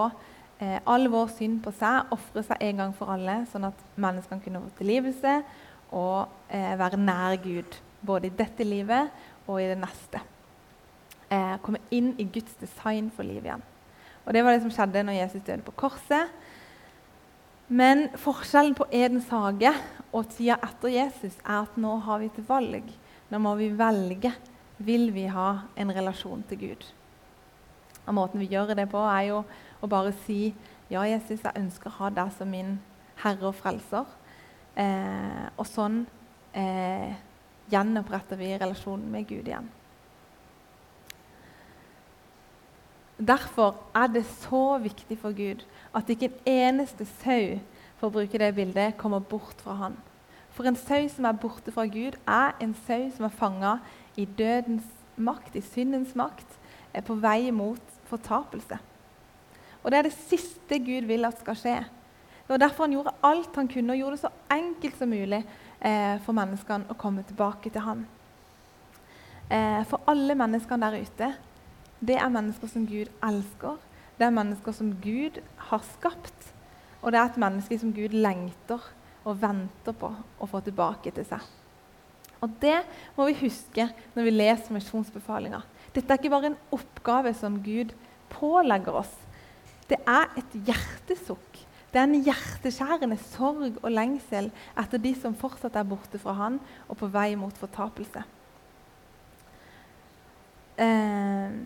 eh, 0.60 0.78
all 0.88 1.10
vår 1.12 1.28
synd 1.36 1.60
på 1.64 1.74
seg, 1.76 2.08
ofre 2.16 2.44
seg 2.48 2.64
en 2.70 2.80
gang 2.80 2.96
for 2.96 3.12
alle, 3.12 3.42
sånn 3.52 3.68
at 3.68 3.84
menneskene 4.00 4.44
kunne 4.44 4.64
få 4.64 4.72
tilgivelse 4.80 5.38
og 5.94 6.32
være 6.50 6.98
nær 6.98 7.36
Gud. 7.38 7.76
Både 8.04 8.26
i 8.26 8.34
dette 8.34 8.64
livet 8.66 9.12
og 9.46 9.60
i 9.60 9.68
det 9.68 9.76
neste. 9.78 10.20
komme 11.62 11.78
inn 11.90 12.14
i 12.18 12.24
Guds 12.24 12.54
design 12.60 13.10
for 13.14 13.22
livet 13.22 13.44
igjen. 13.44 13.62
Og 14.24 14.32
Det 14.32 14.42
var 14.44 14.52
det 14.52 14.62
som 14.62 14.70
skjedde 14.70 15.04
når 15.04 15.20
Jesus 15.20 15.42
døde 15.46 15.62
på 15.62 15.76
korset. 15.76 16.30
Men 17.68 18.10
forskjellen 18.20 18.74
på 18.76 18.86
Edens 18.92 19.30
hage 19.32 19.70
og 20.12 20.28
tida 20.34 20.58
etter 20.66 20.92
Jesus 20.92 21.38
er 21.40 21.62
at 21.62 21.78
nå 21.80 21.96
har 22.04 22.20
vi 22.20 22.28
et 22.28 22.42
valg. 22.48 22.90
Nå 23.32 23.40
må 23.40 23.54
vi 23.56 23.70
velge. 23.72 24.34
Vil 24.84 25.08
vi 25.14 25.24
ha 25.30 25.48
en 25.78 25.92
relasjon 25.94 26.42
til 26.48 26.60
Gud? 26.60 26.84
Og 28.04 28.14
Måten 28.18 28.42
vi 28.42 28.50
gjør 28.52 28.74
det 28.76 28.88
på, 28.92 29.00
er 29.00 29.30
jo 29.30 29.44
å 29.80 29.88
bare 29.88 30.12
si 30.26 30.52
ja, 30.90 31.06
Jesus, 31.08 31.40
jeg 31.40 31.56
ønsker 31.56 31.88
å 31.88 31.98
ha 32.02 32.10
deg 32.12 32.34
som 32.36 32.50
min 32.52 32.76
herre 33.22 33.48
og 33.48 33.56
frelser. 33.56 34.04
Eh, 34.76 35.46
og 35.56 35.64
sånn 35.70 36.02
eh, 36.52 37.14
gjenoppretter 37.72 38.36
vi 38.36 38.52
relasjonen 38.60 39.08
med 39.14 39.28
Gud 39.30 39.48
igjen. 39.48 39.70
Derfor 43.18 43.76
er 43.94 44.06
det 44.10 44.24
så 44.26 44.78
viktig 44.82 45.18
for 45.18 45.30
Gud 45.36 45.62
at 45.94 46.08
ikke 46.10 46.32
en 46.32 46.50
eneste 46.50 47.06
sau 47.22 47.60
for 48.00 48.08
å 48.08 48.14
bruke 48.16 48.38
det 48.38 48.50
bildet, 48.56 48.96
kommer 48.98 49.22
bort 49.22 49.60
fra 49.62 49.76
han. 49.78 49.94
For 50.54 50.66
en 50.66 50.78
sau 50.78 51.06
som 51.10 51.28
er 51.28 51.38
borte 51.38 51.70
fra 51.74 51.86
Gud, 51.86 52.18
er 52.26 52.56
en 52.62 52.74
sau 52.86 53.06
som 53.14 53.26
er 53.26 53.36
fanga 53.38 53.76
i 54.18 54.26
dødens 54.26 54.86
makt, 55.16 55.54
i 55.54 55.62
syndens 55.62 56.16
makt, 56.18 56.58
er 56.94 57.06
på 57.06 57.14
vei 57.22 57.52
mot 57.54 57.94
fortapelse. 58.10 58.78
Og 59.84 59.90
Det 59.90 59.98
er 59.98 60.02
det 60.08 60.16
siste 60.16 60.78
Gud 60.78 61.06
vil 61.06 61.24
at 61.24 61.38
skal 61.38 61.58
skje. 61.60 61.78
Det 62.44 62.50
var 62.50 62.60
derfor 62.60 62.84
han 62.84 62.92
gjorde 62.92 63.16
alt 63.22 63.56
han 63.56 63.68
kunne, 63.68 63.92
og 63.92 63.98
gjorde 63.98 64.16
det 64.16 64.24
så 64.24 64.34
enkelt 64.50 64.98
som 64.98 65.08
mulig 65.08 65.40
eh, 65.80 66.20
for 66.24 66.36
menneskene 66.36 66.90
å 66.90 66.98
komme 66.98 67.22
tilbake 67.22 67.70
til 67.70 67.84
han. 67.84 68.06
Eh, 69.50 69.82
for 69.88 70.02
alle 70.10 70.34
menneskene 70.34 70.90
der 70.90 71.04
ute 71.04 71.34
det 72.08 72.16
er 72.20 72.32
mennesker 72.32 72.70
som 72.70 72.86
Gud 72.88 73.10
elsker. 73.24 73.78
Det 74.18 74.26
er 74.26 74.34
mennesker 74.34 74.76
som 74.76 74.92
Gud 75.02 75.40
har 75.70 75.82
skapt. 75.94 76.50
Og 77.02 77.12
det 77.12 77.20
er 77.20 77.28
et 77.28 77.40
menneske 77.40 77.78
som 77.80 77.92
Gud 77.94 78.14
lengter 78.16 78.82
og 79.24 79.40
venter 79.40 79.96
på 79.96 80.10
å 80.12 80.48
få 80.48 80.60
tilbake 80.64 81.12
til 81.14 81.26
seg. 81.28 81.42
Og 82.44 82.50
Det 82.60 82.76
må 83.16 83.26
vi 83.30 83.38
huske 83.46 83.88
når 84.14 84.26
vi 84.26 84.32
leser 84.34 84.76
misjonsbefalinga. 84.76 85.62
Dette 85.94 86.10
er 86.12 86.20
ikke 86.20 86.32
bare 86.32 86.50
en 86.52 86.62
oppgave 86.74 87.32
som 87.36 87.60
Gud 87.64 87.94
pålegger 88.32 88.98
oss. 89.00 89.12
Det 89.88 90.00
er 90.08 90.28
et 90.36 90.56
hjertesukk. 90.66 91.62
Det 91.92 92.00
er 92.00 92.08
en 92.08 92.24
hjerteskjærende 92.26 93.16
sorg 93.22 93.76
og 93.78 93.92
lengsel 93.92 94.50
etter 94.80 95.00
de 95.00 95.12
som 95.16 95.36
fortsatt 95.38 95.76
er 95.78 95.86
borte 95.86 96.18
fra 96.18 96.34
Han 96.40 96.58
og 96.88 96.98
på 96.98 97.08
vei 97.14 97.30
mot 97.38 97.54
fortapelse. 97.60 98.24
Eh, 100.74 101.58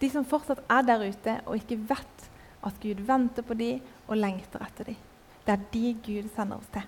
De 0.00 0.08
som 0.08 0.24
fortsatt 0.24 0.62
er 0.70 0.86
der 0.86 1.04
ute 1.10 1.36
og 1.44 1.58
ikke 1.58 1.78
vet 1.90 2.28
at 2.66 2.80
Gud 2.80 3.02
venter 3.08 3.44
på 3.44 3.56
dem 3.56 3.80
og 4.08 4.16
lengter 4.16 4.62
etter 4.64 4.90
dem. 4.92 4.98
Det 5.44 5.52
er 5.54 5.66
de 5.72 5.92
Gud 6.04 6.28
sender 6.34 6.60
oss 6.60 6.72
til. 6.72 6.86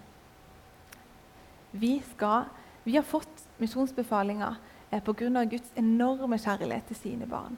Vi, 1.73 1.93
skal, 2.13 2.49
vi 2.85 2.97
har 2.99 3.07
fått 3.09 3.47
misjonsbefalinger 3.61 4.59
eh, 4.91 5.01
pga. 5.01 5.45
Guds 5.49 5.73
enorme 5.77 6.39
kjærlighet 6.39 6.91
til 6.91 6.97
sine 6.97 7.29
barn. 7.29 7.57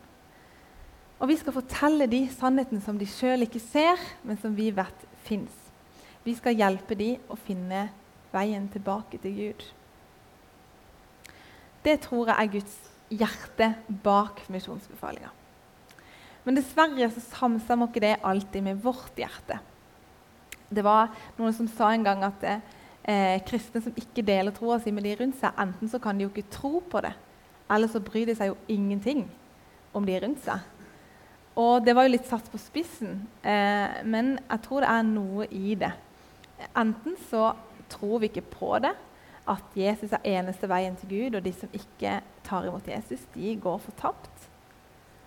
Og 1.19 1.29
Vi 1.29 1.37
skal 1.37 1.55
fortelle 1.55 2.07
dem 2.11 2.29
sannheten 2.29 2.81
som 2.83 2.99
de 2.99 3.07
sjøl 3.07 3.47
ikke 3.47 3.63
ser, 3.63 4.01
men 4.23 4.39
som 4.39 4.55
vi 4.57 4.71
vet 4.75 5.07
fins. 5.25 5.53
Vi 6.25 6.35
skal 6.35 6.57
hjelpe 6.59 6.97
dem 6.99 7.23
å 7.31 7.37
finne 7.37 7.89
veien 8.33 8.67
tilbake 8.69 9.19
til 9.23 9.37
Gud. 9.39 9.65
Det 11.85 12.01
tror 12.01 12.31
jeg 12.31 12.37
er 12.41 12.53
Guds 12.53 12.77
hjerte 13.13 13.71
bak 14.05 14.43
misjonsbefalinga. 14.49 15.31
Men 16.45 16.59
dessverre 16.59 17.09
så 17.13 17.23
samstemmer 17.25 17.89
ikke 17.89 18.05
det 18.05 18.17
alltid 18.23 18.67
med 18.67 18.83
vårt 18.85 19.17
hjerte. 19.19 19.59
Det 20.69 20.85
var 20.85 21.13
noen 21.39 21.55
som 21.57 21.69
sa 21.71 21.93
en 21.93 22.05
gang 22.05 22.25
at 22.27 22.45
eh, 22.49 23.41
kristne 23.47 23.83
som 23.85 23.97
ikke 23.97 24.25
deler 24.27 24.55
troa 24.55 24.81
si 24.83 24.93
med 24.93 25.07
de 25.07 25.15
rundt 25.21 25.39
seg, 25.41 25.57
enten 25.61 25.91
så 25.91 26.01
kan 26.03 26.19
de 26.19 26.27
jo 26.27 26.33
ikke 26.33 26.53
tro 26.53 26.81
på 26.91 27.03
det, 27.05 27.15
eller 27.73 27.91
så 27.91 28.03
bryr 28.05 28.29
de 28.29 28.37
seg 28.39 28.53
jo 28.53 28.61
ingenting 28.73 29.25
om 29.95 30.07
de 30.07 30.19
rundt 30.21 30.43
seg. 30.45 30.71
Og 31.61 31.85
det 31.87 31.95
var 31.95 32.07
jo 32.07 32.15
litt 32.17 32.27
satt 32.27 32.49
på 32.51 32.59
spissen, 32.59 33.23
eh, 33.47 34.01
men 34.05 34.35
jeg 34.41 34.65
tror 34.65 34.85
det 34.85 34.91
er 34.91 35.07
noe 35.07 35.49
i 35.55 35.77
det. 35.79 35.93
Enten 36.75 37.17
så 37.31 37.53
tror 37.93 38.21
vi 38.23 38.33
ikke 38.33 38.49
på 38.57 38.73
det, 38.83 38.95
at 39.49 39.77
Jesus 39.77 40.15
er 40.17 40.25
eneste 40.41 40.69
veien 40.71 40.97
til 40.99 41.13
Gud, 41.13 41.37
og 41.39 41.45
de 41.45 41.53
som 41.55 41.73
ikke 41.77 42.19
tar 42.47 42.67
imot 42.67 42.89
Jesus, 42.89 43.23
de 43.37 43.55
går 43.61 43.79
fortapt. 43.85 44.49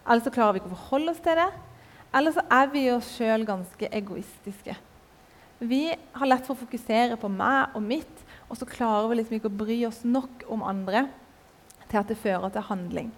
Eller 0.07 0.23
så 0.23 0.33
klarer 0.33 0.55
vi 0.55 0.61
ikke 0.63 0.71
å 0.71 0.77
forholde 0.77 1.13
oss 1.13 1.23
til 1.23 1.37
det. 1.39 1.49
Eller 2.15 2.33
så 2.35 2.43
er 2.53 2.69
vi 2.71 2.85
oss 2.93 3.09
sjøl 3.17 3.43
ganske 3.47 3.89
egoistiske. 3.91 4.77
Vi 5.59 5.83
har 5.89 6.29
lett 6.29 6.45
for 6.45 6.55
å 6.55 6.63
fokusere 6.63 7.17
på 7.19 7.29
meg 7.33 7.75
og 7.75 7.83
mitt, 7.83 8.25
og 8.47 8.59
så 8.59 8.67
klarer 8.69 9.09
vi 9.09 9.19
liksom 9.19 9.37
ikke 9.39 9.49
å 9.49 9.59
bry 9.63 9.77
oss 9.87 10.03
nok 10.05 10.45
om 10.53 10.63
andre 10.63 11.07
til 11.87 11.99
at 11.99 12.11
det 12.11 12.19
fører 12.21 12.53
til 12.53 12.67
handling. 12.67 13.09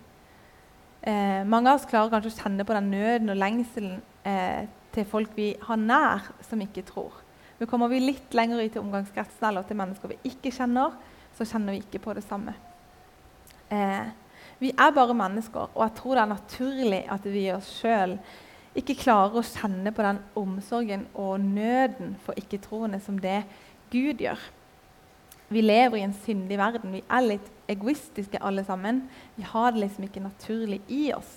Eh, 1.02 1.44
mange 1.48 1.72
av 1.72 1.80
oss 1.80 1.88
klarer 1.90 2.12
kanskje 2.14 2.32
å 2.32 2.38
kjenne 2.42 2.66
på 2.68 2.76
den 2.76 2.90
nøden 2.92 3.32
og 3.32 3.40
lengselen 3.40 4.00
eh, 4.28 4.68
til 4.96 5.06
folk 5.08 5.36
vi 5.38 5.52
har 5.64 5.80
nær, 5.80 6.32
som 6.48 6.62
ikke 6.64 6.86
tror. 6.88 7.22
Men 7.60 7.70
kommer 7.72 7.92
vi 7.92 8.02
litt 8.02 8.36
lenger 8.36 8.64
ut 8.64 8.72
til 8.72 8.84
omgangskretsen 8.84 9.50
eller 9.50 9.68
til 9.68 9.80
mennesker 9.80 10.14
vi 10.14 10.20
ikke 10.32 10.54
kjenner, 10.56 10.96
så 11.36 11.48
kjenner 11.48 11.76
vi 11.76 11.84
ikke 11.84 12.02
på 12.04 12.16
det 12.16 12.24
samme. 12.26 12.56
Eh, 13.70 14.12
vi 14.60 14.74
er 14.76 14.92
bare 14.92 15.16
mennesker, 15.16 15.72
og 15.74 15.82
jeg 15.86 15.96
tror 15.96 16.16
det 16.16 16.22
er 16.22 16.34
naturlig 16.34 17.02
at 17.16 17.28
vi 17.32 17.48
oss 17.56 17.72
sjøl 17.80 18.18
ikke 18.78 18.98
klarer 19.00 19.40
å 19.40 19.46
kjenne 19.46 19.92
på 19.96 20.04
den 20.06 20.20
omsorgen 20.38 21.06
og 21.18 21.42
nøden 21.42 22.16
for 22.26 22.38
ikke-troende 22.40 23.00
som 23.04 23.18
det 23.24 23.42
Gud 23.92 24.22
gjør. 24.22 24.40
Vi 25.50 25.64
lever 25.64 25.98
i 25.98 26.06
en 26.06 26.14
syndig 26.14 26.60
verden. 26.62 26.94
Vi 26.94 27.02
er 27.10 27.26
litt 27.26 27.48
egoistiske 27.72 28.42
alle 28.46 28.62
sammen. 28.68 29.02
Vi 29.36 29.48
har 29.50 29.72
det 29.74 29.82
liksom 29.82 30.06
ikke 30.06 30.22
naturlig 30.22 30.84
i 30.94 31.08
oss. 31.16 31.32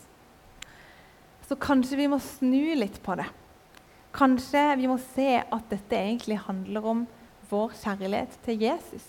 Så 1.48 1.56
kanskje 1.56 1.96
vi 2.02 2.10
må 2.12 2.18
snu 2.20 2.74
litt 2.76 3.00
på 3.04 3.16
det. 3.16 3.28
Kanskje 4.12 4.66
vi 4.76 4.90
må 4.90 4.98
se 5.14 5.38
at 5.40 5.70
dette 5.72 5.96
egentlig 5.96 6.42
handler 6.44 6.88
om 6.92 7.06
vår 7.48 7.72
kjærlighet 7.80 8.36
til 8.44 8.66
Jesus 8.66 9.06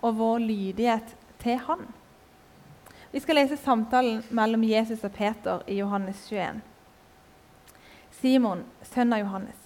og 0.00 0.16
vår 0.20 0.38
lydighet 0.44 1.16
til 1.42 1.58
Han. 1.66 1.82
Vi 3.12 3.20
skal 3.20 3.34
lese 3.34 3.56
samtalen 3.56 4.22
mellom 4.28 4.64
Jesus 4.64 5.00
og 5.04 5.10
Peter 5.12 5.64
i 5.66 5.80
Johannes 5.80 6.28
21. 6.30 6.60
Simon, 8.20 8.62
sønn 8.86 9.10
av 9.10 9.18
Johannes, 9.24 9.56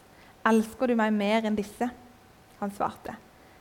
elsker 0.49 0.89
du 0.89 0.95
meg 0.97 1.13
mer 1.13 1.45
enn 1.45 1.59
disse? 1.59 1.91
Han 2.63 2.73
svarte, 2.73 3.19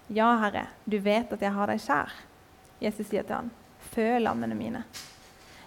Ja, 0.07 0.29
Herre, 0.39 0.69
du 0.85 0.95
vet 1.03 1.33
at 1.35 1.43
jeg 1.43 1.51
har 1.51 1.67
deg 1.67 1.81
kjær. 1.83 2.13
Jesus 2.79 3.09
sier 3.09 3.27
til 3.27 3.35
han, 3.35 3.49
Fø 3.91 4.05
lammene 4.23 4.55
mine. 4.55 4.85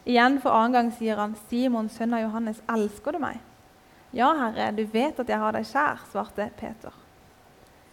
Igjen 0.08 0.38
for 0.40 0.56
annen 0.56 0.78
gang 0.78 0.88
sier 0.96 1.20
han, 1.20 1.34
Simon, 1.50 1.90
sønn 1.92 2.16
av 2.16 2.22
Johannes, 2.24 2.62
elsker 2.72 3.12
du 3.12 3.20
meg? 3.20 3.42
Ja, 4.16 4.30
Herre, 4.38 4.70
du 4.72 4.86
vet 4.94 5.20
at 5.20 5.28
jeg 5.28 5.42
har 5.42 5.58
deg 5.58 5.68
kjær, 5.68 6.00
svarte 6.08 6.48
Peter. 6.56 6.96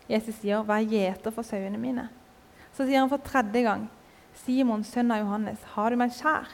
Jesus 0.08 0.40
sier, 0.40 0.64
Vær 0.64 0.88
gjeter 0.88 1.36
for 1.36 1.44
sauene 1.44 1.82
mine. 1.82 2.08
Så 2.72 2.88
sier 2.88 3.04
han 3.04 3.12
for 3.12 3.20
tredje 3.28 3.66
gang, 3.68 3.90
Simon, 4.42 4.84
sønn 4.88 5.14
av 5.14 5.22
Johannes, 5.22 5.64
har 5.76 5.94
du 5.94 6.00
meg 6.02 6.14
kjær? 6.18 6.50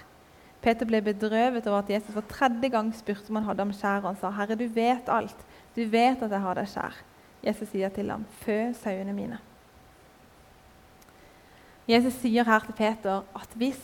Peter 0.59 0.87
ble 0.87 0.99
bedrøvet 1.03 1.67
over 1.69 1.79
at 1.79 1.91
Jesus 1.93 2.11
for 2.11 2.27
tredje 2.27 2.67
gang 2.73 2.89
spurte 2.95 3.31
om 3.31 3.39
han 3.39 3.47
hadde 3.47 3.63
ham 3.63 3.75
kjær, 3.75 4.01
og 4.01 4.09
han 4.11 4.19
sa, 4.19 4.31
Herre, 4.35 4.57
du 4.59 4.65
vet 4.75 5.11
alt. 5.11 5.45
Du 5.75 5.85
vet 5.87 6.19
at 6.19 6.33
jeg 6.35 6.43
har 6.43 6.59
deg 6.59 6.67
kjær. 6.73 6.97
Jesus 7.45 7.71
sier 7.71 7.93
til 7.95 8.11
ham, 8.11 8.25
Fø 8.41 8.57
sauene 8.75 9.15
mine. 9.15 9.39
Jesus 11.89 12.19
sier 12.21 12.45
her 12.45 12.65
til 12.67 12.75
Peter 12.77 13.23
at 13.33 13.53
hvis 13.57 13.79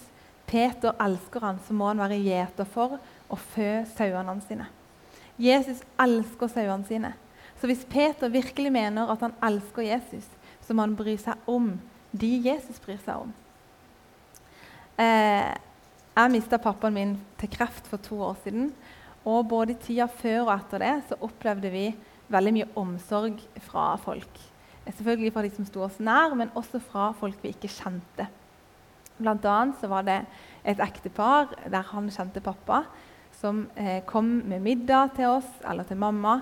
Peter 0.45 0.93
elsker 1.01 1.41
han, 1.41 1.61
så 1.65 1.73
må 1.73 1.87
han 1.89 2.03
være 2.03 2.19
gjeter 2.21 2.67
for 2.69 2.99
å 3.31 3.37
fø 3.39 3.69
sauene 3.95 4.35
sine. 4.45 4.67
Jesus 5.41 5.81
elsker 5.99 6.51
sauene 6.51 6.85
sine. 6.85 7.15
Så 7.57 7.67
hvis 7.71 7.85
Peter 7.89 8.29
virkelig 8.29 8.71
mener 8.71 9.09
at 9.09 9.23
han 9.25 9.33
elsker 9.43 9.87
Jesus, 9.87 10.27
så 10.61 10.75
må 10.75 10.85
han 10.85 10.95
bry 10.99 11.15
seg 11.17 11.49
om 11.49 11.71
de 12.11 12.31
Jesus 12.45 12.77
bryr 12.83 12.99
seg 13.01 13.25
om. 13.25 13.33
Eh, 14.95 15.51
jeg 16.15 16.31
mista 16.31 16.55
pappaen 16.61 16.95
min 16.95 17.15
til 17.39 17.51
kreft 17.51 17.87
for 17.91 17.99
to 17.99 18.21
år 18.23 18.37
siden. 18.45 18.69
Og 19.27 19.47
både 19.49 19.73
i 19.73 19.81
tida 19.81 20.07
før 20.07 20.45
og 20.45 20.53
etter 20.55 20.83
det 20.83 20.93
så 21.09 21.17
opplevde 21.25 21.71
vi 21.73 21.89
veldig 22.31 22.53
mye 22.55 22.67
omsorg 22.79 23.41
fra 23.65 23.95
folk. 24.01 24.41
Selvfølgelig 24.85 25.33
fra 25.33 25.43
de 25.43 25.51
som 25.51 25.67
sto 25.67 25.81
oss 25.83 25.97
nær, 25.99 26.35
men 26.37 26.53
også 26.55 26.79
fra 26.79 27.09
folk 27.17 27.41
vi 27.43 27.51
ikke 27.55 27.71
kjente. 27.73 28.27
Blant 29.17 29.47
annet 29.47 29.81
så 29.81 29.89
var 29.89 30.05
det 30.05 30.19
et 30.67 30.81
ektepar 30.83 31.51
der 31.71 31.89
han 31.89 32.11
kjente 32.13 32.43
pappa, 32.43 32.83
som 33.35 33.65
eh, 33.75 33.99
kom 34.07 34.29
med 34.47 34.63
middag 34.63 35.15
til 35.17 35.33
oss 35.39 35.49
eller 35.67 35.87
til 35.87 35.99
mamma 35.99 36.37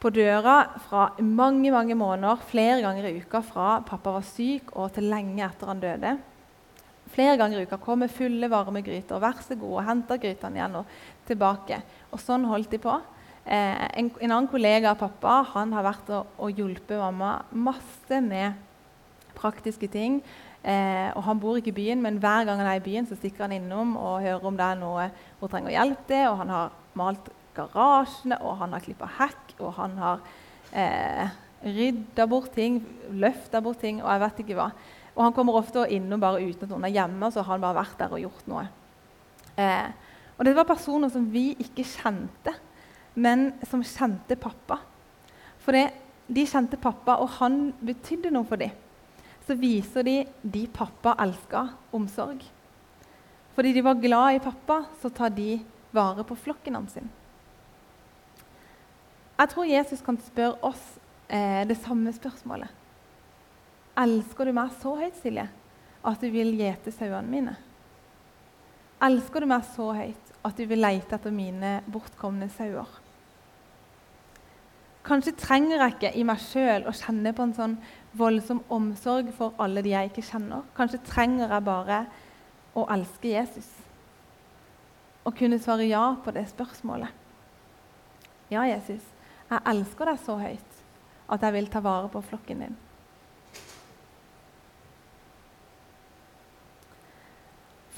på 0.00 0.10
døra 0.14 0.56
fra 0.88 1.10
mange 1.20 1.70
mange 1.70 1.94
måneder, 1.94 2.40
flere 2.48 2.80
ganger 2.82 3.06
i 3.06 3.20
uka 3.20 3.42
fra 3.44 3.68
pappa 3.86 4.16
var 4.16 4.26
syk 4.26 4.72
og 4.72 4.94
til 4.96 5.10
lenge 5.12 5.44
etter 5.44 5.70
han 5.70 5.82
døde. 5.82 6.16
Flere 7.10 7.36
ganger 7.40 7.60
i 7.60 7.66
uka 7.66 7.78
kom 7.82 8.04
med 8.04 8.12
fulle, 8.14 8.50
varme 8.50 8.82
gryter. 8.86 9.22
Vær 9.22 9.40
så 9.42 9.56
god, 9.58 9.72
og 9.80 9.86
henta 9.88 10.18
grytene 10.20 10.60
igjen 10.60 10.76
og 10.80 10.92
tilbake. 11.28 11.80
Og 12.14 12.22
sånn 12.22 12.46
holdt 12.46 12.70
de 12.74 12.80
på. 12.82 12.94
Eh, 13.44 13.86
en, 13.98 14.10
en, 14.20 14.30
annen 14.30 14.50
kollega 14.50 14.92
av 14.92 15.00
pappa 15.00 15.40
han 15.54 15.72
har 15.74 15.86
vært 15.86 16.12
og, 16.14 16.36
og 16.38 16.60
hjulpet 16.60 17.00
mamma 17.00 17.40
masse 17.50 18.20
med 18.22 18.58
praktiske 19.34 19.88
ting. 19.90 20.20
Eh, 20.62 21.08
og 21.16 21.24
Han 21.24 21.40
bor 21.40 21.58
ikke 21.58 21.72
i 21.72 21.78
byen, 21.80 22.02
men 22.04 22.20
hver 22.20 22.46
gang 22.46 22.60
han 22.60 22.68
er 22.68 22.78
i 22.78 22.84
byen, 22.84 23.08
så 23.08 23.18
stikker 23.18 23.46
han 23.46 23.56
innom 23.56 23.96
og 23.96 24.20
hører 24.22 24.46
om 24.46 24.58
det 24.58 24.66
er 24.66 24.80
noe 24.80 25.10
hun 25.40 25.50
trenger 25.50 25.74
hjelp 25.74 26.06
til. 26.06 26.26
og 26.28 26.40
Han 26.42 26.54
har 26.54 26.74
malt 27.00 27.30
garasjene, 27.56 28.38
og 28.44 28.58
han 28.60 28.76
har 28.76 28.84
klippa 28.84 29.08
hekk, 29.18 29.54
og 29.58 29.74
han 29.80 29.96
har 29.98 30.22
eh, 30.72 31.38
rydda 31.64 32.26
bort 32.30 32.52
ting, 32.54 32.80
løfta 33.10 33.60
bort 33.64 33.80
ting, 33.82 34.02
og 34.04 34.10
jeg 34.12 34.24
vet 34.24 34.42
ikke 34.44 34.58
hva. 34.60 34.70
Og 35.16 35.24
Han 35.24 35.34
kommer 35.36 35.58
ofte 35.58 35.86
innom 35.90 36.20
bare 36.20 36.42
uten 36.42 36.66
at 36.66 36.70
noen 36.70 36.86
er 36.88 36.94
hjemme, 36.94 37.30
så 37.30 37.42
har 37.42 37.56
han 37.56 37.64
bare 37.64 37.80
vært 37.80 37.98
der 37.98 38.12
og 38.14 38.22
gjort 38.22 38.50
noe. 38.50 38.66
Eh, 39.56 39.88
og 40.38 40.44
Det 40.44 40.56
var 40.56 40.68
personer 40.68 41.10
som 41.12 41.26
vi 41.30 41.50
ikke 41.58 41.84
kjente, 41.84 42.54
men 43.14 43.50
som 43.68 43.82
kjente 43.84 44.38
pappa. 44.40 44.78
For 45.60 45.74
de 45.74 46.46
kjente 46.46 46.78
pappa, 46.80 47.18
og 47.20 47.28
han 47.40 47.74
betydde 47.84 48.30
noe 48.32 48.48
for 48.48 48.56
dem 48.60 48.72
så 49.50 49.56
viser 49.58 50.06
de 50.06 50.16
de 50.42 50.66
pappa 50.70 51.16
elska, 51.18 51.64
omsorg. 51.92 52.44
Fordi 53.56 53.72
de 53.74 53.82
var 53.82 53.98
glad 53.98 54.36
i 54.36 54.42
pappa, 54.44 54.84
så 55.02 55.10
tar 55.10 55.32
de 55.34 55.58
vare 55.90 56.22
på 56.24 56.36
flokken 56.38 56.76
hans. 56.78 56.94
Jeg 59.40 59.50
tror 59.50 59.66
Jesus 59.66 60.04
kan 60.06 60.20
spørre 60.22 60.54
oss 60.62 60.84
eh, 61.26 61.66
det 61.66 61.80
samme 61.82 62.12
spørsmålet. 62.14 62.70
Elsker 63.98 64.46
du 64.46 64.54
meg 64.54 64.72
så 64.80 64.94
høyt, 65.00 65.18
Silje, 65.18 65.48
at 66.06 66.22
du 66.22 66.30
vil 66.32 66.54
gjete 66.58 66.92
sauene 66.94 67.30
mine? 67.30 67.56
Elsker 69.02 69.42
du 69.42 69.50
meg 69.50 69.64
så 69.74 69.90
høyt 69.96 70.34
at 70.46 70.56
du 70.56 70.66
vil 70.68 70.80
lete 70.80 71.16
etter 71.16 71.32
mine 71.34 71.80
bortkomne 71.90 72.50
sauer? 72.52 72.88
Kanskje 75.04 75.32
trenger 75.40 75.80
jeg 75.80 75.94
ikke 75.94 76.10
i 76.20 76.24
meg 76.28 76.42
sjøl 76.44 76.84
å 76.86 76.92
kjenne 76.94 77.32
på 77.34 77.46
en 77.46 77.54
sånn 77.56 77.76
voldsom 78.20 78.60
omsorg 78.72 79.30
for 79.36 79.56
alle 79.62 79.82
de 79.82 79.94
jeg 79.94 80.10
ikke 80.10 80.26
kjenner. 80.28 80.66
Kanskje 80.76 81.00
trenger 81.06 81.48
jeg 81.48 81.66
bare 81.66 82.02
å 82.76 82.84
elske 82.92 83.32
Jesus. 83.32 83.70
Og 85.24 85.34
kunne 85.36 85.58
svare 85.60 85.88
ja 85.88 86.04
på 86.20 86.34
det 86.36 86.44
spørsmålet. 86.52 87.16
Ja, 88.52 88.66
Jesus, 88.68 89.02
jeg 89.48 89.66
elsker 89.72 90.12
deg 90.12 90.22
så 90.22 90.36
høyt 90.40 90.78
at 91.30 91.42
jeg 91.46 91.56
vil 91.56 91.68
ta 91.72 91.82
vare 91.84 92.10
på 92.12 92.22
flokken 92.26 92.64
din. 92.66 92.78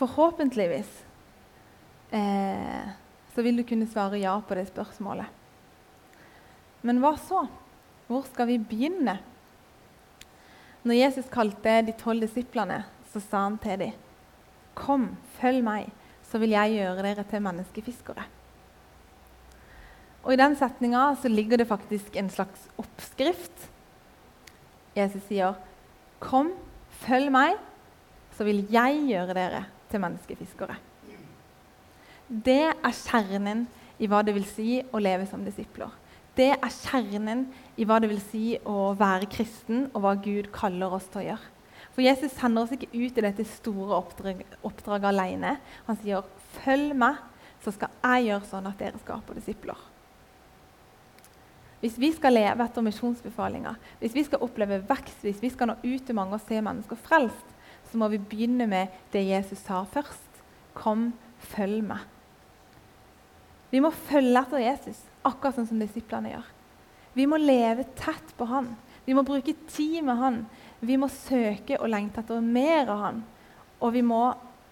Forhåpentligvis 0.03 1.05
eh, 2.11 2.89
så 3.35 3.43
vil 3.43 3.57
du 3.57 3.63
kunne 3.63 3.87
svare 3.87 4.19
ja 4.19 4.35
på 4.43 4.57
det 4.59 4.65
spørsmålet. 4.67 5.29
Men 6.83 6.99
hva 6.99 7.13
så? 7.23 7.45
Hvor 8.09 8.25
skal 8.27 8.49
vi 8.49 8.57
begynne? 8.59 9.21
Når 10.83 10.99
Jesus 10.99 11.29
kalte 11.31 11.77
de 11.87 11.95
tolv 11.95 12.25
disiplene, 12.27 12.81
så 13.13 13.23
sa 13.23 13.45
han 13.45 13.59
til 13.63 13.79
dem, 13.79 13.93
'Kom, 14.75 15.05
følg 15.39 15.63
meg, 15.63 15.93
så 16.27 16.39
vil 16.43 16.51
jeg 16.51 16.81
gjøre 16.81 17.03
dere 17.07 17.25
til 17.25 17.45
menneskefiskere.' 17.45 18.25
Og 20.25 20.33
I 20.33 20.41
den 20.41 20.57
setninga 20.57 21.15
ligger 21.29 21.59
det 21.59 21.69
faktisk 21.69 22.17
en 22.17 22.31
slags 22.31 22.67
oppskrift. 22.79 23.71
Jesus 24.97 25.23
sier, 25.29 25.55
'Kom, 26.19 26.51
følg 26.91 27.31
meg, 27.31 27.55
så 28.33 28.45
vil 28.45 28.67
jeg 28.67 29.07
gjøre 29.07 29.35
dere 29.35 29.65
til 29.93 30.03
menneskefiskere.' 30.03 30.81
Det 32.33 32.73
er 32.73 32.95
kjernen 32.97 33.67
i 34.01 34.09
hva 34.09 34.23
det 34.25 34.33
vil 34.33 34.47
si 34.49 34.81
å 34.89 35.01
leve 35.03 35.27
som 35.29 35.45
disipler. 35.45 35.91
Det 36.33 36.55
er 36.55 36.73
kjernen 36.73 37.45
i 37.77 37.85
hva 37.85 37.99
det 38.01 38.09
vil 38.09 38.23
si 38.25 38.45
å 38.65 38.95
være 38.97 39.29
kristen, 39.29 39.91
og 39.93 40.01
hva 40.01 40.15
Gud 40.17 40.49
kaller 40.55 40.97
oss 40.97 41.11
til 41.13 41.21
å 41.21 41.27
gjøre. 41.27 41.51
For 41.93 42.01
Jesus 42.01 42.33
sender 42.33 42.65
oss 42.65 42.73
ikke 42.73 42.89
ut 42.89 43.19
i 43.21 43.25
dette 43.27 43.45
store 43.45 43.99
oppdraget, 43.99 44.57
oppdraget 44.65 45.11
alene. 45.11 45.59
Han 45.87 45.99
sier, 46.01 46.25
'Følg 46.57 46.97
meg, 46.97 47.17
så 47.61 47.73
skal 47.73 47.91
jeg 48.03 48.33
gjøre 48.33 48.49
sånn 48.49 48.67
at 48.67 48.79
dere 48.79 48.99
skaper 48.99 49.35
disipler'. 49.35 49.89
Hvis 51.83 51.99
vi 51.99 52.13
skal 52.13 52.33
leve 52.33 52.65
etter 52.65 52.83
misjonsbefalinga, 52.83 53.75
hvis 54.01 54.15
vi 54.15 54.23
skal 54.25 54.39
oppleve 54.41 54.85
vekst, 54.89 55.21
hvis 55.21 55.43
vi 55.43 55.51
skal 55.51 55.67
nå 55.67 55.75
ut 55.83 56.07
til 56.07 56.15
mange 56.15 56.39
og 56.39 56.41
se 56.41 56.61
mennesker 56.63 56.97
frelst, 56.97 57.52
så 57.93 58.01
må 58.01 58.09
vi 58.09 58.19
begynne 58.19 58.65
med 58.69 58.93
det 59.13 59.21
Jesus 59.27 59.61
sa 59.67 59.83
først. 59.85 60.41
Kom, 60.73 61.11
følg 61.53 61.83
meg. 61.85 62.07
Vi 63.73 63.81
må 63.85 63.91
følge 64.09 64.41
etter 64.41 64.63
Jesus, 64.65 64.99
akkurat 65.25 65.59
sånn 65.59 65.69
som 65.69 65.81
disiplene 65.81 66.33
gjør. 66.33 66.49
Vi 67.13 67.27
må 67.29 67.37
leve 67.41 67.85
tett 67.99 68.33
på 68.39 68.49
han. 68.49 68.71
Vi 69.05 69.13
må 69.17 69.25
bruke 69.29 69.53
tid 69.69 70.01
med 70.07 70.17
han. 70.17 70.39
Vi 70.81 70.97
må 71.01 71.11
søke 71.13 71.77
og 71.79 71.91
lengte 71.93 72.23
etter 72.23 72.41
mer 72.41 72.89
av 72.89 73.05
han. 73.05 73.21
Og 73.85 73.93
vi 73.93 74.05
må 74.07 74.23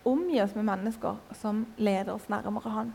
omgi 0.09 0.41
oss 0.41 0.57
med 0.57 0.69
mennesker 0.71 1.21
som 1.37 1.67
leder 1.77 2.15
oss 2.15 2.29
nærmere 2.33 2.73
han. 2.73 2.95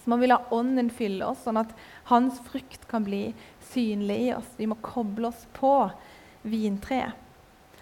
Så 0.00 0.10
må 0.10 0.20
vi 0.20 0.30
la 0.30 0.38
Ånden 0.54 0.88
fylle 0.94 1.26
oss, 1.28 1.42
sånn 1.44 1.58
at 1.60 1.72
hans 2.08 2.38
frukt 2.46 2.86
kan 2.88 3.04
bli 3.04 3.32
synlig 3.72 4.20
i 4.28 4.30
oss. 4.36 4.54
Vi 4.56 4.70
må 4.70 4.78
koble 4.80 5.28
oss 5.32 5.42
på 5.58 5.74
vintreet. 6.46 7.18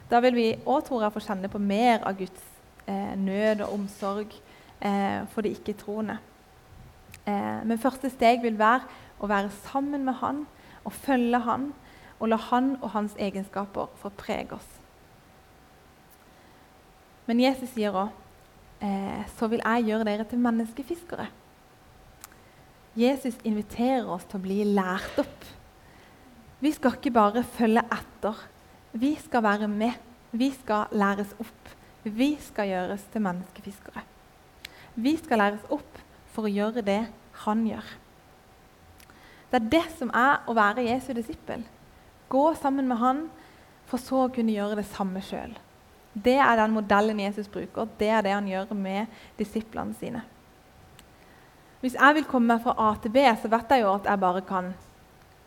Da 0.08 0.20
vil 0.24 0.36
vi 0.36 0.46
òg, 0.64 0.86
tror 0.86 1.04
jeg, 1.04 1.12
få 1.12 1.20
kjenne 1.20 1.50
på 1.52 1.60
mer 1.60 2.00
av 2.08 2.16
Guds 2.16 2.44
eh, 2.88 3.12
nød 3.20 3.60
og 3.66 3.74
omsorg 3.76 4.32
eh, 4.80 5.26
for 5.34 5.44
de 5.44 5.52
ikke-troende. 5.52 6.16
Eh, 7.28 7.58
men 7.68 7.80
første 7.82 8.08
steg 8.12 8.40
vil 8.44 8.56
være 8.58 8.86
å 9.20 9.28
være 9.28 9.52
sammen 9.66 10.06
med 10.06 10.20
Han 10.22 10.46
og 10.86 10.94
følge 10.96 11.42
Han 11.44 11.70
og 12.18 12.32
la 12.32 12.38
Han 12.48 12.76
og 12.80 12.90
hans 12.94 13.16
egenskaper 13.20 13.92
få 14.00 14.12
prege 14.16 14.56
oss. 14.56 14.70
Men 17.28 17.42
Jesus 17.44 17.74
sier 17.74 17.92
òg 17.92 18.08
eh, 18.80 19.24
så 19.36 19.50
vil 19.52 19.60
jeg 19.60 19.90
gjøre 19.90 20.08
dere 20.08 20.24
til 20.24 20.40
menneskefiskere. 20.40 21.28
Jesus 22.98 23.36
inviterer 23.46 24.08
oss 24.10 24.24
til 24.26 24.40
å 24.40 24.46
bli 24.46 24.62
lært 24.72 25.20
opp. 25.20 25.50
Vi 26.64 26.72
skal 26.74 26.96
ikke 26.96 27.12
bare 27.14 27.44
følge 27.46 27.84
etter. 27.94 28.40
Vi 28.92 29.14
skal 29.20 29.42
være 29.42 29.68
med. 29.68 29.92
Vi 30.32 30.50
skal 30.52 30.92
læres 30.92 31.34
opp. 31.40 31.72
Vi 32.04 32.36
skal 32.40 32.68
gjøres 32.68 33.04
til 33.12 33.24
menneskefiskere. 33.24 34.04
Vi 34.94 35.16
skal 35.16 35.38
læres 35.38 35.64
opp 35.70 35.98
for 36.32 36.48
å 36.48 36.52
gjøre 36.52 36.84
det 36.84 37.00
han 37.44 37.66
gjør. 37.66 37.84
Det 39.48 39.58
er 39.60 39.70
det 39.72 39.84
som 39.96 40.10
er 40.12 40.44
å 40.48 40.56
være 40.56 40.86
Jesu 40.88 41.12
disippel. 41.16 41.62
Gå 42.28 42.44
sammen 42.60 42.88
med 42.88 43.00
han 43.00 43.22
for 43.88 44.00
så 44.00 44.26
å 44.26 44.32
kunne 44.32 44.52
gjøre 44.52 44.80
det 44.80 44.88
samme 44.90 45.22
sjøl. 45.24 45.54
Det 46.12 46.36
er 46.40 46.58
den 46.58 46.74
modellen 46.74 47.20
Jesus 47.20 47.48
bruker. 47.48 47.88
Det 47.98 48.10
er 48.12 48.24
det 48.24 48.34
han 48.34 48.48
gjør 48.48 48.74
med 48.76 49.06
disiplene 49.38 49.96
sine. 49.96 50.24
Hvis 51.80 51.94
jeg 51.94 52.16
vil 52.16 52.26
komme 52.26 52.56
meg 52.56 52.64
fra 52.64 52.74
A 52.88 52.90
til 52.98 53.12
B, 53.14 53.22
så 53.38 53.48
vet 53.52 53.70
jeg 53.70 53.84
jo 53.84 53.92
at 53.94 54.08
jeg 54.10 54.20
bare 54.20 54.42
kan 54.46 54.72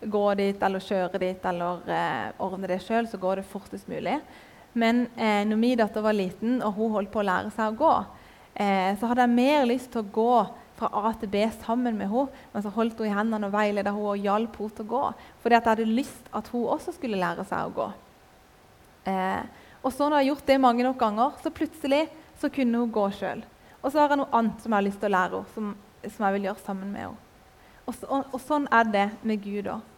gå 0.02 0.24
dit 0.40 0.64
eller 0.64 0.84
kjøre 0.84 1.20
dit 1.22 1.46
eller 1.46 1.92
eh, 1.92 2.32
ordne 2.42 2.70
det 2.70 2.80
sjøl, 2.84 3.08
så 3.10 3.20
går 3.22 3.42
det 3.42 3.50
fortest 3.52 3.90
mulig. 3.92 4.18
Men 4.74 5.06
eh, 5.18 5.44
når 5.48 5.60
min 5.60 5.78
datter 5.80 6.04
var 6.04 6.16
liten 6.16 6.62
og 6.64 6.76
hun 6.78 6.96
holdt 6.96 7.12
på 7.14 7.22
å 7.22 7.28
lære 7.28 7.52
seg 7.56 7.74
å 7.74 7.80
gå, 7.82 7.94
eh, 8.56 8.92
så 8.98 9.10
hadde 9.12 9.26
jeg 9.28 9.36
mer 9.36 9.68
lyst 9.70 9.92
til 9.94 10.04
å 10.04 10.12
gå 10.16 10.36
fra 10.82 10.90
A 10.98 11.12
til 11.14 11.30
B 11.30 11.44
sammen 11.62 11.98
med 12.00 12.10
henne. 12.10 12.44
Men 12.54 12.66
så 12.66 12.74
holdt 12.74 13.02
hun 13.02 13.10
i 13.10 13.16
hendene 13.16 13.50
og 13.50 13.56
veiledet 13.56 13.92
henne 13.94 14.14
og 14.14 14.24
hjalp 14.24 14.58
henne 14.62 14.78
til 14.78 14.88
å 14.88 14.92
gå. 14.94 15.04
Fordi 15.44 15.58
jeg 15.58 15.68
hadde 15.68 15.90
lyst 15.90 16.32
at 16.34 16.50
hun 16.54 16.70
også 16.78 16.96
skulle 16.96 17.22
lære 17.22 17.46
seg 17.50 17.68
å 17.68 17.76
gå. 17.78 17.90
Eh, 19.12 19.44
og 19.82 19.94
så 19.94 20.08
når 20.08 20.20
jeg 20.20 20.24
har 20.24 20.30
gjort 20.32 20.50
det 20.50 20.62
mange 20.62 20.86
nok 20.86 21.00
ganger, 21.02 21.38
så 21.42 21.54
plutselig 21.54 22.06
så 22.42 22.50
kunne 22.54 22.82
hun 22.82 22.94
gå 22.94 23.08
sjøl. 23.18 23.44
Og 23.82 23.90
så 23.90 24.02
har 24.02 24.14
jeg 24.14 24.22
noe 24.22 24.34
annet 24.38 24.62
som 24.62 24.72
jeg 24.72 24.78
har 24.78 24.88
lyst 24.88 25.02
til 25.02 25.10
å 25.10 25.16
lære 25.18 25.38
henne, 25.42 25.54
som, 25.56 26.10
som 26.16 26.26
jeg 26.26 26.38
vil 26.38 26.50
gjøre 26.50 26.66
sammen 26.66 26.92
med 26.94 27.08
henne. 27.08 27.28
Og, 27.82 27.96
så, 27.98 28.08
og, 28.08 28.28
og 28.30 28.44
sånn 28.44 28.68
er 28.72 28.92
det 28.94 29.08
med 29.26 29.42
Gud 29.44 29.70
òg. 29.74 29.91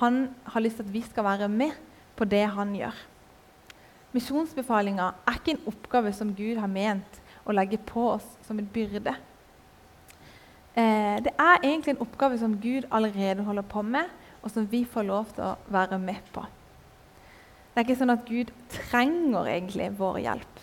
Han 0.00 0.28
har 0.44 0.64
lyst 0.64 0.80
til 0.80 0.88
at 0.88 0.94
vi 0.94 1.02
skal 1.06 1.24
være 1.24 1.48
med 1.48 1.74
på 2.16 2.26
det 2.26 2.44
han 2.56 2.74
gjør. 2.74 2.96
Misjonsbefalinga 4.14 5.10
er 5.26 5.38
ikke 5.38 5.56
en 5.56 5.68
oppgave 5.70 6.12
som 6.14 6.34
Gud 6.34 6.58
har 6.58 6.70
ment 6.70 7.20
å 7.44 7.54
legge 7.54 7.78
på 7.82 8.08
oss 8.14 8.26
som 8.46 8.58
en 8.58 8.68
byrde. 8.74 9.14
Eh, 10.74 11.16
det 11.22 11.32
er 11.38 11.62
egentlig 11.62 11.94
en 11.94 12.02
oppgave 12.02 12.38
som 12.38 12.56
Gud 12.62 12.86
allerede 12.90 13.46
holder 13.46 13.66
på 13.70 13.82
med, 13.86 14.10
og 14.42 14.50
som 14.50 14.66
vi 14.70 14.84
får 14.84 15.06
lov 15.06 15.32
til 15.34 15.46
å 15.46 15.56
være 15.72 15.98
med 15.98 16.22
på. 16.34 16.44
Det 17.74 17.80
er 17.80 17.86
ikke 17.86 17.98
sånn 17.98 18.14
at 18.14 18.26
Gud 18.26 18.50
trenger 18.70 19.50
egentlig 19.50 19.88
vår 19.98 20.20
hjelp. 20.22 20.62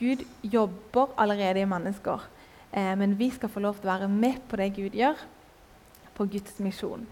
Gud 0.00 0.24
jobber 0.44 1.12
allerede 1.20 1.60
i 1.60 1.68
mennesker, 1.68 2.24
eh, 2.72 2.94
men 2.96 3.16
vi 3.18 3.30
skal 3.32 3.52
få 3.52 3.60
lov 3.60 3.80
til 3.80 3.88
å 3.88 3.92
være 3.94 4.08
med 4.12 4.40
på 4.48 4.60
det 4.60 4.72
Gud 4.76 4.96
gjør, 4.96 5.16
på 6.16 6.28
Guds 6.28 6.60
misjon. 6.60 7.06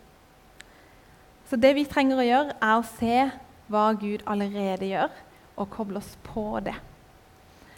Så 1.49 1.57
det 1.57 1.73
vi 1.79 1.87
trenger 1.89 2.21
å 2.21 2.27
gjøre, 2.27 2.57
er 2.61 2.77
å 2.77 2.89
se 2.99 3.17
hva 3.73 3.87
Gud 3.97 4.25
allerede 4.29 4.91
gjør, 4.91 5.13
og 5.59 5.71
koble 5.73 5.99
oss 6.01 6.11
på 6.27 6.45
det. 6.65 6.77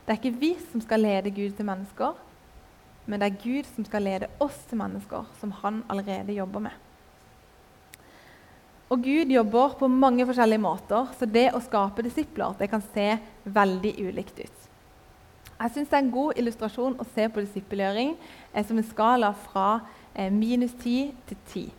Det 0.04 0.12
er 0.12 0.18
ikke 0.18 0.40
vi 0.40 0.50
som 0.72 0.82
skal 0.82 1.04
lede 1.04 1.32
Gud 1.32 1.54
til 1.56 1.68
mennesker, 1.68 2.16
men 3.06 3.20
det 3.22 3.28
er 3.28 3.42
Gud 3.42 3.68
som 3.70 3.86
skal 3.86 4.04
lede 4.04 4.28
oss 4.42 4.58
til 4.68 4.80
mennesker 4.80 5.28
som 5.40 5.54
han 5.62 5.84
allerede 5.90 6.34
jobber 6.34 6.66
med. 6.66 6.74
Og 8.90 9.04
Gud 9.06 9.30
jobber 9.30 9.76
på 9.78 9.86
mange 9.86 10.26
forskjellige 10.26 10.62
måter, 10.62 11.06
så 11.14 11.26
det 11.30 11.52
å 11.54 11.62
skape 11.62 12.02
disipler 12.02 12.56
det 12.58 12.68
kan 12.72 12.82
se 12.90 13.12
veldig 13.46 13.94
ulikt 14.02 14.42
ut. 14.42 14.66
Jeg 15.60 15.72
synes 15.74 15.88
Det 15.88 15.96
er 15.96 16.02
en 16.02 16.10
god 16.10 16.38
illustrasjon 16.40 16.98
å 16.98 17.06
se 17.14 17.28
på 17.28 17.42
disippelgjøring 17.44 18.16
eh, 18.54 18.66
som 18.66 18.78
en 18.80 18.90
skala 18.90 19.30
fra 19.46 19.80
eh, 20.14 20.32
minus 20.32 20.72
10 20.72 21.14
til 21.28 21.38
10. 21.52 21.70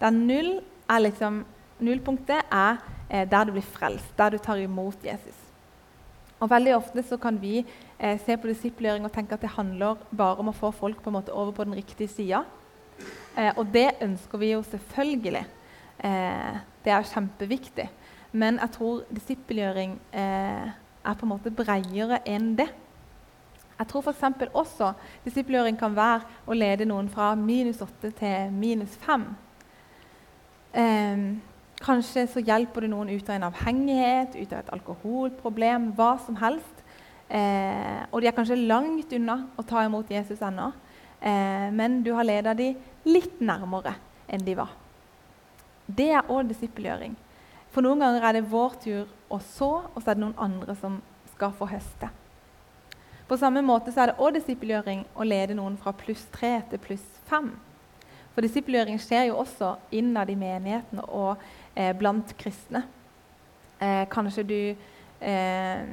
Der 0.00 0.14
null 0.14 0.60
er 0.88 1.04
liksom, 1.04 1.42
nullpunktet 1.80 2.48
er 2.50 2.80
eh, 3.08 3.28
der 3.28 3.44
du 3.44 3.52
blir 3.56 3.66
frelst, 3.66 4.10
der 4.18 4.30
du 4.30 4.38
tar 4.38 4.60
imot 4.62 5.04
Jesus. 5.04 5.36
Og 6.38 6.50
Veldig 6.50 6.76
ofte 6.76 7.02
så 7.02 7.18
kan 7.18 7.38
vi 7.42 7.64
eh, 7.98 8.18
se 8.22 8.36
på 8.36 8.48
disippelgjøring 8.48 9.06
og 9.06 9.12
tenke 9.12 9.34
at 9.34 9.42
det 9.42 9.56
handler 9.56 9.98
bare 10.10 10.38
om 10.38 10.52
å 10.52 10.56
få 10.56 10.70
folk 10.70 11.02
på 11.02 11.10
en 11.10 11.18
måte 11.18 11.34
over 11.34 11.52
på 11.52 11.66
den 11.66 11.74
riktige 11.74 12.10
sida. 12.12 12.44
Eh, 13.36 13.52
og 13.56 13.66
det 13.74 13.90
ønsker 14.02 14.38
vi 14.38 14.52
jo 14.52 14.62
selvfølgelig. 14.62 15.44
Eh, 15.98 16.58
det 16.84 16.92
er 16.94 17.10
kjempeviktig. 17.12 17.88
Men 18.32 18.60
jeg 18.62 18.74
tror 18.76 19.02
disippelgjøring 19.14 19.96
eh, 20.12 20.68
er 21.04 21.18
på 21.18 21.26
en 21.26 21.32
måte 21.32 21.50
bredere 21.54 22.20
enn 22.28 22.52
det. 22.58 22.68
Jeg 23.78 23.86
tror 23.90 24.02
f.eks. 24.02 24.48
også 24.52 24.92
disippelgjøring 25.24 25.78
kan 25.78 25.94
være 25.94 26.26
å 26.46 26.56
lede 26.56 26.86
noen 26.86 27.08
fra 27.10 27.32
minus 27.38 27.82
åtte 27.82 28.10
til 28.18 28.54
minus 28.54 28.96
5. 29.06 29.26
Eh, 30.72 31.38
Kanskje 31.78 32.24
så 32.26 32.42
hjelper 32.42 32.84
det 32.84 32.90
noen 32.90 33.10
ut 33.12 33.28
av 33.28 33.36
en 33.36 33.46
avhengighet, 33.52 34.34
ut 34.34 34.52
av 34.52 34.64
et 34.64 34.72
alkoholproblem, 34.74 35.92
hva 35.94 36.16
som 36.24 36.38
helst. 36.40 36.82
Eh, 37.28 38.02
og 38.10 38.20
de 38.20 38.30
er 38.30 38.34
kanskje 38.34 38.58
langt 38.58 39.12
unna 39.14 39.44
å 39.58 39.64
ta 39.68 39.84
imot 39.86 40.10
Jesus 40.10 40.40
ennå, 40.42 40.72
eh, 41.20 41.68
men 41.70 42.02
du 42.02 42.10
har 42.16 42.26
ledet 42.26 42.56
dem 42.56 42.76
litt 43.04 43.38
nærmere 43.40 43.94
enn 44.28 44.44
de 44.44 44.56
var. 44.58 44.72
Det 45.86 46.10
er 46.10 46.26
òg 46.26 46.48
disippelgjøring. 46.48 47.14
For 47.70 47.84
noen 47.84 48.00
ganger 48.00 48.24
er 48.24 48.32
det 48.32 48.48
vår 48.50 48.74
tur 48.82 49.06
å 49.30 49.38
så, 49.38 49.70
og 49.94 50.02
så 50.02 50.10
er 50.10 50.16
det 50.16 50.24
noen 50.24 50.40
andre 50.40 50.74
som 50.74 50.98
skal 51.34 51.52
få 51.52 51.68
høste. 51.68 52.10
På 53.28 53.36
samme 53.36 53.62
måte 53.62 53.92
så 53.92 54.02
er 54.02 54.10
det 54.10 54.18
òg 54.18 54.34
disippelgjøring 54.34 55.04
å 55.14 55.24
lede 55.28 55.54
noen 55.54 55.76
fra 55.78 55.92
pluss 55.92 56.26
tre 56.32 56.62
til 56.70 56.80
pluss 56.80 57.04
fem. 57.28 57.52
For 58.38 58.46
disippelgjøring 58.46 59.00
skjer 59.02 59.24
jo 59.32 59.40
også 59.42 59.72
innad 59.98 60.28
i 60.30 60.36
menigheten 60.38 61.00
og 61.02 61.40
eh, 61.74 61.90
blant 61.98 62.30
kristne. 62.38 62.84
Eh, 63.82 64.04
kanskje 64.12 64.44
du 64.46 64.60
eh, 65.26 65.88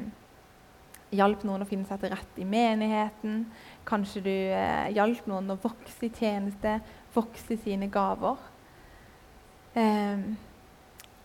hjalp 1.18 1.42
noen 1.50 1.66
å 1.66 1.66
finne 1.66 1.90
seg 1.90 2.04
til 2.04 2.14
rette 2.14 2.44
i 2.44 2.46
menigheten. 2.46 3.40
Kanskje 3.90 4.22
du 4.28 4.30
eh, 4.30 4.92
hjalp 4.94 5.26
noen 5.32 5.56
å 5.56 5.58
vokse 5.64 6.06
i 6.06 6.12
tjeneste, 6.14 6.76
vokse 7.16 7.56
i 7.56 7.58
sine 7.64 7.90
gaver. 7.90 8.38
Eh, 9.74 10.30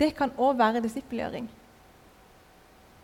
det 0.01 0.11
kan 0.17 0.33
òg 0.41 0.57
være 0.63 0.81
disippelgjøring. 0.87 1.53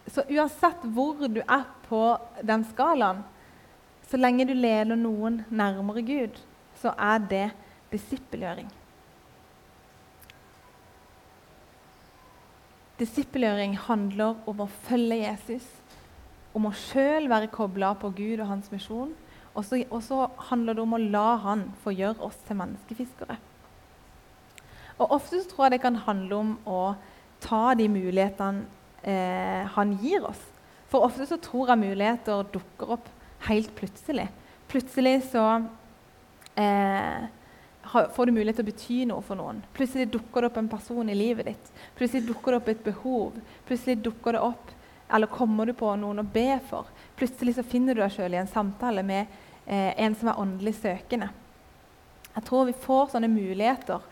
Så 0.08 0.24
uansett 0.24 0.88
hvor 0.88 1.20
du 1.28 1.42
er 1.44 1.68
på 1.90 2.02
den 2.40 2.64
skalaen, 2.72 3.20
så 4.08 4.16
lenge 4.16 4.48
du 4.48 4.56
leder 4.56 4.96
noen 4.96 5.42
nærmere 5.52 6.08
Gud, 6.08 6.42
så 6.80 6.96
er 6.96 7.20
det 7.28 7.46
disippelgjøring. 7.96 8.68
Disippelgjøring 12.96 13.74
handler 13.88 14.38
om 14.48 14.62
å 14.64 14.70
følge 14.86 15.18
Jesus, 15.20 15.66
om 16.56 16.70
å 16.70 16.76
sjøl 16.86 17.28
være 17.28 17.50
kobla 17.52 17.92
på 18.00 18.08
Gud 18.16 18.40
og 18.40 18.48
hans 18.48 18.70
misjon. 18.72 19.12
Og 19.56 20.00
så 20.04 20.22
handler 20.50 20.76
det 20.76 20.84
om 20.84 20.96
å 20.96 21.00
la 21.00 21.28
han 21.44 21.66
få 21.82 21.92
gjøre 21.96 22.24
oss 22.24 22.38
til 22.48 22.58
menneskefiskere. 22.60 23.36
Og 24.96 25.12
Ofte 25.16 25.42
tror 25.48 25.66
jeg 25.66 25.76
det 25.76 25.84
kan 25.84 26.00
handle 26.06 26.40
om 26.40 26.52
å 26.64 26.80
ta 27.44 27.74
de 27.76 27.88
mulighetene 27.92 28.64
eh, 29.04 29.64
han 29.76 29.92
gir 30.00 30.24
oss. 30.24 30.40
For 30.88 31.04
ofte 31.04 31.26
så 31.28 31.36
tror 31.42 31.72
jeg 31.72 31.82
muligheter 31.84 32.48
dukker 32.52 32.96
opp 32.96 33.08
helt 33.48 33.72
plutselig. 33.76 34.28
Plutselig 34.70 35.18
så 35.32 35.44
eh, 36.56 37.26
får 37.86 38.26
du 38.26 38.32
mulighet 38.32 38.58
til 38.58 38.66
å 38.66 38.70
bety 38.70 38.98
noe 39.08 39.24
for 39.24 39.38
noen. 39.38 39.62
Plutselig 39.76 40.08
dukker 40.14 40.42
det 40.42 40.50
opp 40.50 40.60
en 40.60 40.70
person 40.70 41.10
i 41.10 41.16
livet 41.16 41.50
ditt. 41.50 41.72
Plutselig 41.98 42.26
dukker 42.28 42.52
det 42.52 42.60
opp 42.60 42.70
et 42.72 42.84
behov. 42.84 43.40
Plutselig 43.68 44.00
dukker 44.04 44.36
det 44.36 44.42
opp, 44.44 44.70
eller 45.08 45.30
kommer 45.30 45.66
du 45.66 45.74
på 45.78 45.92
noen 46.00 46.22
å 46.22 46.26
be 46.26 46.58
for. 46.68 46.90
Plutselig 47.18 47.56
så 47.56 47.66
finner 47.66 47.94
du 47.94 48.02
deg 48.02 48.14
sjøl 48.14 48.34
i 48.34 48.40
en 48.42 48.50
samtale 48.50 49.04
med 49.06 49.26
eh, 49.66 49.92
en 50.02 50.16
som 50.18 50.32
er 50.32 50.40
åndelig 50.42 50.76
søkende. 50.80 51.30
Jeg 52.34 52.44
tror 52.48 52.68
vi 52.68 52.76
får 52.82 53.14
sånne 53.14 53.30
muligheter 53.32 54.02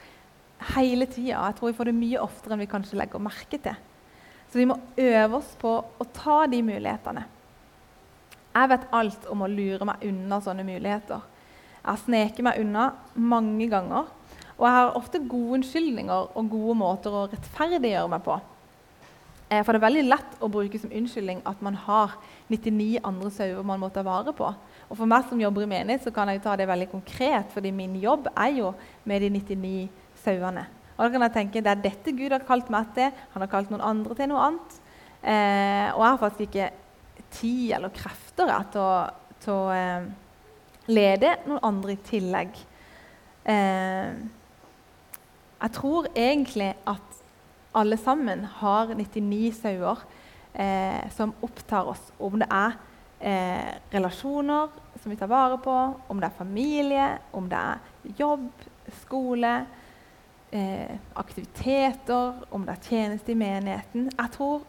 hele 0.74 1.06
tida. 1.10 1.42
Jeg 1.48 1.58
tror 1.58 1.72
vi 1.72 1.76
får 1.76 1.90
det 1.90 1.98
mye 1.98 2.22
oftere 2.24 2.56
enn 2.56 2.64
vi 2.64 2.70
kanskje 2.70 2.98
legger 3.00 3.22
merke 3.22 3.60
til. 3.60 3.76
Så 4.48 4.60
vi 4.60 4.68
må 4.70 4.78
øve 4.96 5.40
oss 5.40 5.50
på 5.60 5.70
å 5.82 6.06
ta 6.14 6.44
de 6.46 6.62
mulighetene. 6.64 7.24
Jeg 8.54 8.70
vet 8.70 8.90
alt 8.94 9.24
om 9.32 9.42
å 9.42 9.50
lure 9.50 9.88
meg 9.88 10.04
unna 10.06 10.38
sånne 10.40 10.64
muligheter. 10.66 11.24
Jeg 11.84 11.90
har 11.90 12.00
sneket 12.00 12.46
meg 12.46 12.60
unna 12.62 12.88
mange 13.14 13.68
ganger. 13.68 14.06
Og 14.54 14.64
jeg 14.64 14.74
har 14.78 14.96
ofte 14.96 15.20
gode 15.28 15.58
unnskyldninger 15.58 16.30
og 16.32 16.50
gode 16.50 16.76
måter 16.80 17.12
å 17.12 17.26
rettferdiggjøre 17.28 18.08
meg 18.08 18.22
på. 18.24 18.38
Eh, 19.50 19.60
for 19.60 19.74
det 19.74 19.80
er 19.80 19.84
veldig 19.84 20.04
lett 20.06 20.38
å 20.40 20.48
bruke 20.48 20.78
som 20.80 20.92
unnskyldning 20.94 21.42
at 21.44 21.60
man 21.64 21.76
har 21.84 22.14
99 22.48 23.02
andre 23.04 23.32
sauer 23.34 23.66
man 23.66 23.82
må 23.82 23.90
ta 23.92 24.04
vare 24.06 24.32
på. 24.32 24.48
Og 24.88 24.96
For 24.96 25.10
meg 25.10 25.28
som 25.28 25.42
jobber 25.42 25.66
i 25.66 25.68
menighet, 25.68 26.06
så 26.06 26.14
kan 26.14 26.30
jeg 26.32 26.40
ta 26.44 26.54
det 26.56 26.70
veldig 26.70 26.88
konkret, 26.92 27.52
fordi 27.52 27.74
min 27.74 27.98
jobb 28.00 28.30
er 28.32 28.54
jo 28.56 28.72
med 29.04 29.20
de 29.20 29.30
99 29.34 29.88
sauene. 30.24 30.64
Og 30.94 31.04
da 31.04 31.10
kan 31.10 31.26
jeg 31.26 31.34
tenke 31.36 31.64
det 31.64 31.72
er 31.74 31.84
dette 31.84 32.16
Gud 32.16 32.32
har 32.32 32.46
kalt 32.46 32.70
meg 32.72 32.92
til. 32.96 33.12
Han 33.34 33.44
har 33.44 33.50
kalt 33.50 33.72
noen 33.72 33.84
andre 33.84 34.16
til 34.16 34.30
noe 34.30 34.48
annet. 34.48 34.80
Eh, 35.20 35.88
og 35.92 36.00
jeg 36.00 36.10
har 36.10 36.20
faktisk 36.22 36.48
ikke 36.48 36.70
tid 37.34 37.72
eller 37.74 37.92
krefter 37.92 38.52
til 38.72 38.84
å, 38.84 38.92
til 39.42 39.56
å 39.56 39.72
eh, 39.74 40.12
lede 40.86 41.36
noen 41.46 41.62
andre 41.64 41.94
i 41.94 42.02
tillegg. 42.04 42.56
Eh, 43.44 44.14
jeg 45.64 45.72
tror 45.76 46.08
egentlig 46.14 46.72
at 46.86 47.20
alle 47.74 47.96
sammen 47.96 48.44
har 48.60 48.92
99 48.94 49.52
sauer 49.62 50.02
eh, 50.54 51.10
som 51.16 51.34
opptar 51.42 51.88
oss. 51.94 52.02
Om 52.18 52.38
det 52.42 52.48
er 52.50 52.76
eh, 53.20 53.72
relasjoner 53.94 54.68
som 55.00 55.10
vi 55.12 55.18
tar 55.20 55.30
vare 55.32 55.58
på, 55.58 55.74
om 56.08 56.20
det 56.20 56.28
er 56.28 56.38
familie, 56.38 57.08
om 57.32 57.48
det 57.50 57.58
er 57.58 58.14
jobb, 58.18 58.50
skole, 59.02 59.54
eh, 60.52 60.96
aktiviteter, 61.16 62.44
om 62.50 62.66
det 62.66 62.76
er 62.76 62.88
tjeneste 62.88 63.32
i 63.32 63.38
menigheten. 63.38 64.10
Jeg 64.18 64.32
tror 64.36 64.62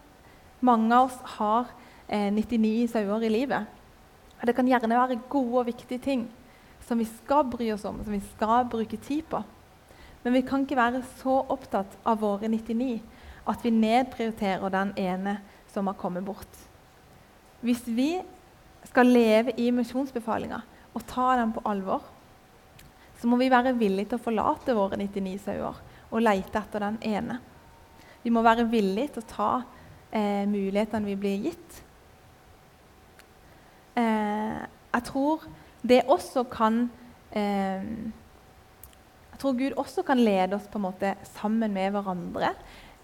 mange 0.65 0.95
av 0.95 1.09
oss 1.09 1.19
har 1.37 1.71
99 2.09 2.83
eh, 2.83 2.89
sauer 2.89 3.25
i 3.25 3.33
livet. 3.33 3.74
Det 4.43 4.53
kan 4.55 4.67
gjerne 4.67 4.97
være 4.97 5.21
gode 5.29 5.61
og 5.61 5.69
viktige 5.69 6.01
ting 6.01 6.25
som 6.85 6.99
vi 6.99 7.07
skal 7.09 7.45
bry 7.49 7.71
oss 7.73 7.85
om, 7.87 8.01
som 8.03 8.13
vi 8.13 8.21
skal 8.35 8.67
bruke 8.69 8.97
tid 8.97 9.23
på. 9.29 9.41
Men 10.23 10.33
vi 10.33 10.41
kan 10.45 10.65
ikke 10.65 10.77
være 10.77 11.03
så 11.21 11.39
opptatt 11.53 11.97
av 12.05 12.19
våre 12.21 12.49
99 12.49 12.99
at 13.45 13.61
vi 13.65 13.71
nedprioriterer 13.73 14.73
den 14.73 14.93
ene 14.97 15.37
som 15.73 15.87
har 15.87 15.97
kommet 15.99 16.25
bort. 16.25 16.61
Hvis 17.61 17.83
vi 17.87 18.19
skal 18.85 19.09
leve 19.09 19.53
i 19.61 19.71
misjonsbefalinga 19.73 20.61
og 20.93 21.05
ta 21.09 21.31
den 21.39 21.53
på 21.53 21.63
alvor, 21.65 22.03
så 23.21 23.29
må 23.29 23.37
vi 23.41 23.51
være 23.53 23.75
villige 23.77 24.11
til 24.11 24.19
å 24.19 24.25
forlate 24.25 24.75
våre 24.77 24.99
99 24.99 25.37
sauer 25.45 25.77
og 26.11 26.21
lete 26.21 26.61
etter 26.61 26.83
den 26.83 26.99
ene. 27.05 27.39
Vi 28.23 28.33
må 28.33 28.43
være 28.45 28.67
villige 28.69 29.15
til 29.15 29.23
å 29.23 29.29
ta 29.29 29.49
eh, 30.11 30.45
mulighetene 30.49 31.09
vi 31.11 31.17
blir 31.19 31.49
gitt. 31.49 31.81
Eh, 33.95 34.61
jeg 34.95 35.03
tror 35.07 35.45
det 35.85 36.01
også 36.09 36.43
kan 36.51 36.89
eh, 37.31 37.83
Jeg 39.31 39.39
tror 39.39 39.57
Gud 39.59 39.77
også 39.77 40.03
kan 40.07 40.19
lede 40.19 40.55
oss 40.55 40.67
på 40.71 40.79
en 40.79 40.87
måte 40.87 41.15
sammen 41.35 41.73
med 41.73 41.91
hverandre. 41.91 42.53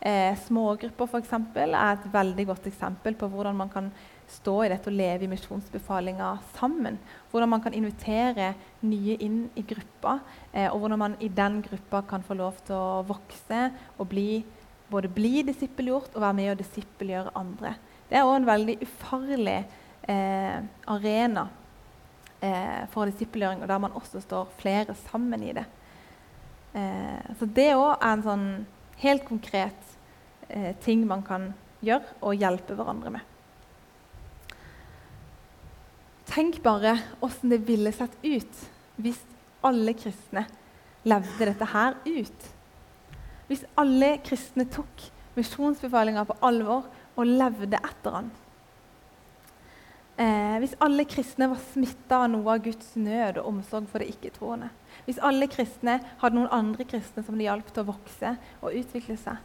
Eh, 0.02 0.34
smågrupper 0.48 1.06
for 1.06 1.20
eksempel, 1.20 1.76
er 1.76 1.94
et 1.94 2.08
veldig 2.14 2.46
godt 2.48 2.68
eksempel 2.72 3.14
på 3.20 3.28
hvordan 3.30 3.58
man 3.60 3.70
kan 3.70 3.92
stå 4.32 4.56
i 4.64 4.70
dette 4.72 4.90
og 4.90 4.96
leve 4.96 5.28
i 5.28 5.30
misjonsbefalinga 5.30 6.32
sammen. 6.56 6.98
Hvordan 7.30 7.52
man 7.52 7.62
kan 7.62 7.76
invitere 7.78 8.54
nye 8.82 9.18
inn 9.22 9.44
i 9.60 9.66
gruppa, 9.68 10.18
eh, 10.54 10.72
og 10.72 10.80
hvordan 10.80 11.04
man 11.04 11.18
i 11.20 11.28
den 11.28 11.62
gruppa 11.62 12.02
kan 12.08 12.24
få 12.24 12.40
lov 12.40 12.64
til 12.66 12.80
å 12.80 13.04
vokse 13.06 13.68
og 14.00 14.10
bli, 14.10 14.42
både 14.90 15.12
bli 15.12 15.44
disippelgjort 15.52 16.16
og 16.16 16.26
være 16.26 16.40
med 16.40 16.52
og 16.56 16.64
disippelgjøre 16.64 17.36
andre. 17.36 17.76
Det 18.10 18.18
er 18.18 18.28
òg 18.28 18.40
en 18.40 18.50
veldig 18.50 18.80
ufarlig 18.88 19.60
arena 20.10 21.44
eh, 22.42 22.88
for 22.92 23.10
disippelgjøring, 23.10 23.62
og 23.62 23.70
der 23.70 23.82
man 23.84 23.96
også 23.96 24.22
står 24.24 24.50
flere 24.60 24.96
sammen 25.08 25.44
i 25.44 25.54
det. 25.56 25.66
Eh, 26.74 27.34
så 27.40 27.46
det 27.46 27.74
òg 27.76 27.98
er 27.98 28.14
en 28.14 28.24
sånn 28.26 28.48
helt 29.02 29.26
konkret 29.28 29.92
eh, 30.50 30.72
ting 30.84 31.06
man 31.08 31.24
kan 31.26 31.52
gjøre 31.84 32.18
og 32.22 32.38
hjelpe 32.40 32.78
hverandre 32.78 33.14
med. 33.18 33.28
Tenk 36.32 36.62
bare 36.64 36.96
åssen 37.20 37.52
det 37.52 37.64
ville 37.68 37.92
sett 37.92 38.14
ut 38.24 38.62
hvis 39.02 39.20
alle 39.68 39.94
kristne 39.98 40.46
levde 41.04 41.48
dette 41.50 41.68
her 41.74 41.98
ut. 42.06 42.46
Hvis 43.50 43.66
alle 43.80 44.14
kristne 44.24 44.64
tok 44.72 45.10
misjonsbefalinga 45.36 46.24
på 46.30 46.38
alvor 46.46 46.88
og 47.20 47.28
levde 47.28 47.80
etter 47.82 48.16
den. 48.16 48.30
Eh, 50.22 50.58
hvis 50.62 50.76
alle 50.84 51.06
kristne 51.10 51.48
var 51.50 51.62
smitta 51.72 52.20
av 52.24 52.28
noe 52.30 52.54
av 52.54 52.62
Guds 52.66 52.92
nød 53.00 53.40
og 53.42 53.48
omsorg 53.56 53.88
for 53.90 54.04
det 54.04 54.12
ikke-troende. 54.12 54.68
Hvis 55.08 55.22
alle 55.24 55.48
kristne 55.50 55.96
hadde 56.22 56.38
noen 56.38 56.52
andre 56.54 56.86
kristne 56.86 57.24
som 57.26 57.40
de 57.40 57.48
hjalp 57.48 57.72
til 57.72 57.82
å 57.82 57.90
vokse 57.90 58.34
og 58.60 58.76
utvikle 58.78 59.16
seg. 59.18 59.40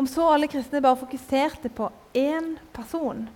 Om 0.00 0.08
så 0.10 0.24
alle 0.32 0.48
kristne 0.50 0.80
bare 0.82 0.98
fokuserte 0.98 1.70
på 1.70 1.90
én 2.18 2.56
person, 2.74 3.28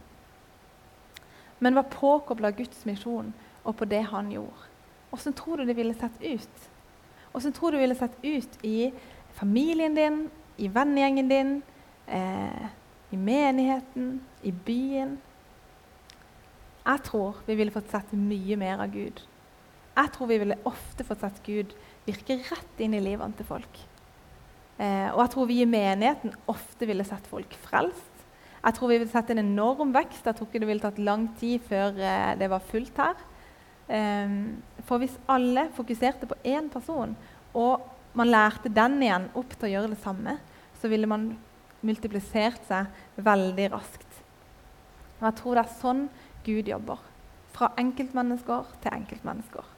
men 1.60 1.76
var 1.76 1.92
påkobla 1.92 2.50
Guds 2.56 2.82
misjon 2.88 3.30
og 3.62 3.76
på 3.78 3.86
det 3.88 4.02
han 4.10 4.32
gjorde. 4.32 4.72
Åssen 5.14 5.36
tror 5.36 5.60
du 5.60 5.68
det 5.68 5.76
ville 5.78 5.94
sett 5.94 6.16
ut? 6.24 6.66
Åssen 7.36 7.54
tror 7.54 7.70
du 7.70 7.78
det 7.78 7.84
ville 7.84 7.98
sett 7.98 8.18
ut 8.24 8.58
i 8.66 8.90
familien 9.36 9.94
din, 9.94 10.18
i 10.56 10.68
vennegjengen 10.72 11.28
din, 11.30 11.54
eh, 12.08 12.66
i 13.10 13.16
menigheten, 13.16 14.20
i 14.42 14.52
byen? 14.52 15.18
Jeg 16.86 17.02
tror 17.08 17.40
vi 17.46 17.56
ville 17.58 17.74
fått 17.74 17.90
sett 17.90 18.12
mye 18.14 18.56
mer 18.60 18.84
av 18.84 18.92
Gud. 18.94 19.20
Jeg 19.96 20.12
tror 20.14 20.28
vi 20.30 20.38
ville 20.38 20.58
ofte 20.68 21.04
fått 21.08 21.22
sett 21.24 21.38
Gud 21.46 21.72
virke 22.06 22.36
rett 22.46 22.82
inn 22.84 22.94
i 22.94 23.02
livene 23.02 23.34
til 23.34 23.48
folk. 23.48 23.80
Eh, 24.76 25.08
og 25.10 25.22
jeg 25.22 25.32
tror 25.32 25.48
vi 25.48 25.62
i 25.62 25.68
menigheten 25.68 26.34
ofte 26.52 26.86
ville 26.86 27.06
sett 27.08 27.26
folk 27.30 27.56
frelst. 27.64 28.12
Jeg 28.60 28.76
tror 28.76 28.90
vi 28.90 28.98
ville 29.00 29.10
sett 29.10 29.32
en 29.32 29.42
enorm 29.42 29.94
vekst. 29.94 30.26
Jeg 30.26 30.36
tror 30.36 30.50
ikke 30.50 30.62
det 30.62 30.68
ville 30.70 30.84
tatt 30.84 31.00
lang 31.02 31.26
tid 31.40 31.64
før 31.66 31.96
eh, 31.98 32.34
det 32.38 32.50
var 32.52 32.68
fullt 32.70 33.02
her. 33.02 33.24
Eh, 33.88 34.36
for 34.86 35.02
hvis 35.02 35.16
alle 35.32 35.68
fokuserte 35.74 36.28
på 36.30 36.38
én 36.44 36.70
person, 36.70 37.16
og 37.56 37.88
man 38.16 38.30
lærte 38.30 38.72
den 38.72 39.00
igjen 39.02 39.30
opp 39.34 39.56
til 39.56 39.68
å 39.68 39.72
gjøre 39.74 39.94
det 39.96 40.02
samme, 40.04 40.36
så 40.76 40.92
ville 40.92 41.08
man 41.10 41.32
multiplisert 41.86 42.62
seg 42.68 43.22
veldig 43.26 43.70
raskt. 43.74 44.22
Og 45.16 45.24
jeg 45.30 45.36
tror 45.38 45.56
det 45.56 45.64
er 45.64 45.76
sånn 45.80 46.02
Gud 46.46 46.68
jobber. 46.70 47.00
Fra 47.56 47.72
enkeltmennesker 47.80 48.68
til 48.82 48.94
enkeltmennesker. 48.94 49.72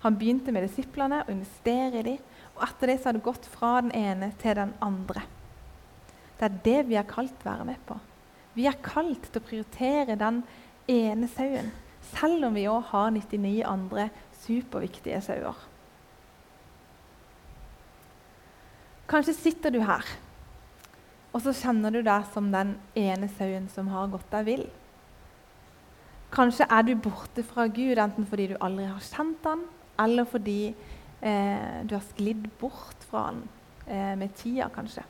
Han 0.00 0.16
begynte 0.16 0.52
med 0.54 0.64
disiplene 0.64 1.20
og 1.26 1.32
investere 1.34 2.00
i 2.00 2.06
dem, 2.06 2.22
og 2.56 2.64
etter 2.64 2.88
det 2.88 3.00
så 3.00 3.10
har 3.10 3.18
det 3.18 3.26
gått 3.26 3.48
fra 3.52 3.74
den 3.82 3.92
ene 3.96 4.30
til 4.40 4.56
den 4.56 4.72
andre. 4.84 5.26
Det 6.38 6.46
er 6.46 6.60
det 6.64 6.78
vi 6.88 6.96
er 6.96 7.08
kalt 7.08 7.44
være 7.44 7.66
med 7.68 7.82
på. 7.84 7.98
Vi 8.56 8.64
er 8.66 8.80
kalt 8.82 9.28
til 9.28 9.42
å 9.42 9.44
prioritere 9.44 10.16
den 10.18 10.40
ene 10.90 11.28
sauen, 11.30 11.68
selv 12.14 12.48
om 12.48 12.56
vi 12.56 12.64
òg 12.70 12.88
har 12.94 13.12
99 13.12 13.60
andre 13.68 14.08
superviktige 14.40 15.20
sauer. 15.22 15.66
Kanskje 19.10 19.36
sitter 19.36 19.74
du 19.74 19.82
her, 19.84 20.06
og 21.34 21.42
så 21.44 21.52
kjenner 21.54 21.92
du 21.92 22.00
deg 22.06 22.24
som 22.32 22.48
den 22.54 22.76
ene 22.98 23.28
sauen 23.36 23.68
som 23.70 23.90
har 23.92 24.08
gått 24.12 24.30
deg 24.32 24.48
vill. 24.48 24.68
Kanskje 26.30 26.66
er 26.70 26.84
du 26.86 26.92
borte 26.94 27.42
fra 27.42 27.66
Gud 27.66 27.98
enten 27.98 28.26
fordi 28.30 28.52
du 28.52 28.58
aldri 28.62 28.86
har 28.86 29.02
kjent 29.02 29.46
han, 29.48 29.64
eller 29.98 30.28
fordi 30.30 30.60
eh, 30.70 31.80
du 31.82 31.96
har 31.96 32.04
sklidd 32.12 32.44
bort 32.60 33.06
fra 33.10 33.24
han 33.30 33.40
eh, 33.86 34.14
med 34.18 34.30
tida, 34.38 34.68
kanskje. 34.70 35.02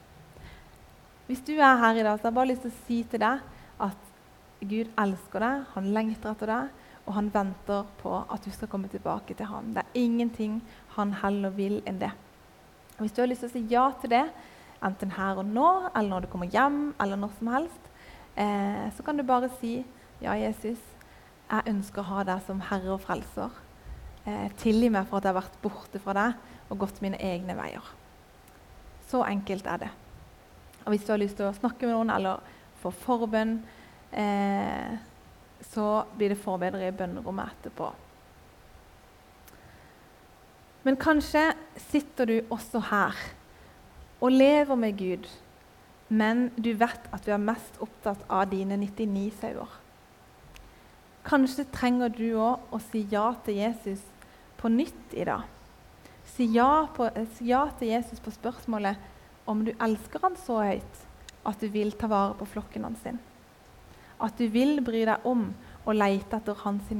Hvis 1.28 1.42
du 1.46 1.52
er 1.58 1.76
her 1.78 2.00
i 2.00 2.02
dag, 2.06 2.16
så 2.16 2.24
har 2.26 2.30
jeg 2.30 2.38
bare 2.38 2.50
lyst 2.50 2.64
til 2.64 2.72
å 2.72 2.78
si 2.86 3.02
til 3.12 3.20
deg 3.22 3.42
at 3.84 4.06
Gud 4.60 4.88
elsker 4.98 5.44
deg, 5.44 5.66
han 5.74 5.90
lengter 5.94 6.32
etter 6.32 6.50
deg, 6.50 6.86
og 7.04 7.14
han 7.16 7.28
venter 7.34 7.92
på 8.00 8.14
at 8.22 8.44
du 8.44 8.50
skal 8.54 8.70
komme 8.72 8.88
tilbake 8.92 9.36
til 9.36 9.48
ham. 9.50 9.70
Det 9.76 9.84
er 9.84 10.00
ingenting 10.00 10.58
han 10.96 11.12
heller 11.20 11.52
vil 11.52 11.82
enn 11.88 12.00
det. 12.00 12.10
Hvis 12.96 13.12
du 13.16 13.20
har 13.22 13.28
lyst 13.28 13.44
til 13.44 13.50
å 13.50 13.54
si 13.54 13.62
ja 13.70 13.84
til 14.00 14.12
det, 14.12 14.24
enten 14.84 15.12
her 15.16 15.40
og 15.40 15.48
nå, 15.48 15.68
eller 15.94 16.14
når 16.14 16.24
du 16.24 16.30
kommer 16.32 16.48
hjem, 16.48 16.80
eller 17.00 17.20
når 17.20 17.36
som 17.38 17.52
helst, 17.52 17.92
eh, 18.40 18.88
så 18.96 19.04
kan 19.04 19.20
du 19.20 19.24
bare 19.28 19.52
si 19.60 19.82
ja, 20.20 20.34
Jesus. 20.36 20.80
Jeg 21.50 21.66
ønsker 21.72 22.02
å 22.02 22.10
ha 22.12 22.24
deg 22.28 22.44
som 22.46 22.60
herre 22.62 22.94
og 22.94 23.02
frelser. 23.02 23.50
Eh, 24.28 24.46
tilgi 24.60 24.90
meg 24.92 25.08
for 25.08 25.18
at 25.18 25.26
jeg 25.26 25.32
har 25.32 25.40
vært 25.40 25.58
borte 25.64 26.00
fra 26.02 26.14
deg 26.14 26.70
og 26.70 26.78
gått 26.84 27.00
mine 27.02 27.18
egne 27.18 27.56
veier. 27.58 27.86
Så 29.10 29.24
enkelt 29.26 29.66
er 29.66 29.86
det. 29.86 29.90
Og 30.84 30.92
Hvis 30.92 31.06
du 31.06 31.12
har 31.12 31.18
lyst 31.18 31.36
til 31.40 31.48
å 31.48 31.56
snakke 31.56 31.88
med 31.88 31.96
noen 31.96 32.12
eller 32.14 32.44
få 32.82 32.92
forbønn, 32.94 33.58
eh, 34.12 34.94
så 35.72 36.04
blir 36.16 36.32
det 36.32 36.38
forbedret 36.40 36.86
i 36.86 36.96
bønnerommet 36.96 37.50
etterpå. 37.50 37.90
Men 40.82 40.96
kanskje 40.96 41.50
sitter 41.76 42.26
du 42.26 42.36
også 42.48 42.80
her 42.88 43.16
og 44.20 44.32
lever 44.32 44.76
med 44.76 44.96
Gud, 44.96 45.28
men 46.08 46.48
du 46.56 46.72
vet 46.72 47.10
at 47.12 47.24
du 47.26 47.32
er 47.32 47.42
mest 47.42 47.76
opptatt 47.80 48.22
av 48.28 48.48
dine 48.50 48.78
99 48.80 49.30
sauer. 49.40 49.68
Kanskje 51.26 51.66
trenger 51.68 52.12
du 52.12 52.30
òg 52.40 52.72
å 52.72 52.80
si 52.90 53.04
ja 53.12 53.26
til 53.44 53.60
Jesus 53.60 54.02
på 54.60 54.70
nytt 54.72 55.16
i 55.16 55.26
dag. 55.28 55.44
Si 56.30 56.46
ja, 56.54 56.86
på, 56.94 57.08
si 57.36 57.50
ja, 57.50 57.66
til 57.78 57.92
Jesus 57.92 58.22
på 58.22 58.32
spørsmålet 58.32 58.96
om 59.50 59.64
du 59.66 59.72
elsker 59.72 60.22
han 60.24 60.38
så 60.40 60.60
høyt 60.62 61.02
at 61.48 61.60
du 61.60 61.68
vil 61.72 61.92
ta 61.98 62.08
vare 62.10 62.36
på 62.38 62.48
flokken 62.48 62.84
hans. 62.86 63.02
sin. 63.02 63.18
At 64.20 64.36
du 64.38 64.48
vil 64.48 64.80
bry 64.84 65.04
deg 65.08 65.24
om 65.24 65.50
og 65.84 65.96
lete 65.96 66.36
etter 66.36 66.56
hans 66.64 66.92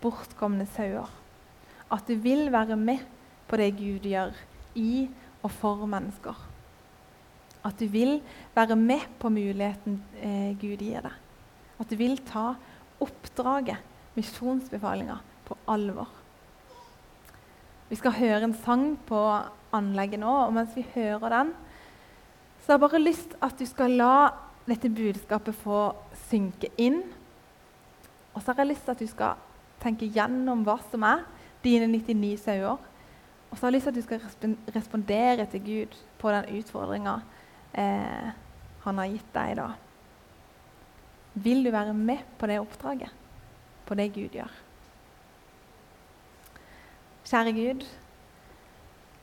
bortkomne 0.00 0.66
sauer. 0.76 1.08
At 1.90 2.06
du 2.06 2.16
vil 2.16 2.50
være 2.52 2.76
med 2.76 3.04
på 3.48 3.56
det 3.56 3.76
Gud 3.78 4.04
gjør 4.04 4.34
i 4.74 5.08
og 5.42 5.50
for 5.50 5.86
mennesker. 5.86 6.36
At 7.64 7.78
du 7.80 7.86
vil 7.90 8.20
være 8.54 8.76
med 8.76 9.06
på 9.18 9.28
muligheten 9.28 10.02
eh, 10.20 10.52
Gud 10.60 10.82
gir 10.82 11.02
deg. 11.02 11.14
At 11.80 11.90
du 11.90 11.96
vil 11.96 12.18
ta 12.18 12.54
oppdraget, 13.02 13.82
misjonsbefalinga, 14.16 15.18
på 15.46 15.56
alvor. 15.70 16.08
Vi 17.88 17.98
skal 17.98 18.16
høre 18.16 18.42
en 18.48 18.56
sang 18.64 18.96
på 19.06 19.20
anlegget 19.76 20.20
nå, 20.22 20.32
og 20.46 20.54
mens 20.56 20.74
vi 20.74 20.86
hører 20.94 21.28
den, 21.30 21.52
så 22.62 22.72
har 22.72 22.80
jeg 22.80 22.84
bare 22.88 23.02
lyst 23.02 23.36
at 23.46 23.60
du 23.60 23.66
skal 23.68 23.94
la 23.94 24.14
dette 24.66 24.90
budskapet 24.90 25.54
få 25.54 25.92
synke 26.26 26.72
inn. 26.82 27.04
Og 28.34 28.42
så 28.42 28.50
har 28.50 28.64
jeg 28.64 28.72
lyst 28.72 28.88
til 28.88 28.96
at 28.96 29.04
du 29.04 29.10
skal 29.10 29.44
tenke 29.82 30.08
gjennom 30.10 30.64
hva 30.66 30.80
som 30.90 31.06
er 31.06 31.22
dine 31.62 31.86
99 31.92 32.32
sauer. 32.42 32.82
Og 33.50 33.54
så 33.54 33.62
har 33.62 33.70
jeg 33.70 33.76
lyst 33.76 33.86
til 33.86 33.94
at 33.94 34.00
du 34.00 34.06
skal 34.08 34.56
respondere 34.74 35.46
til 35.52 35.62
Gud 35.68 35.96
på 36.18 36.34
den 36.34 36.58
utfordringa 36.58 37.20
eh, 37.78 38.34
han 38.82 38.98
har 38.98 39.12
gitt 39.14 39.30
deg 39.34 39.52
i 39.52 39.58
dag. 39.60 39.85
Vil 41.36 41.64
du 41.64 41.70
være 41.70 41.92
med 41.94 42.24
på 42.38 42.48
det 42.48 42.60
oppdraget? 42.62 43.12
På 43.86 43.94
det 43.94 44.08
Gud 44.14 44.32
gjør? 44.32 44.52
Kjære 47.26 47.52
Gud, 47.52 47.82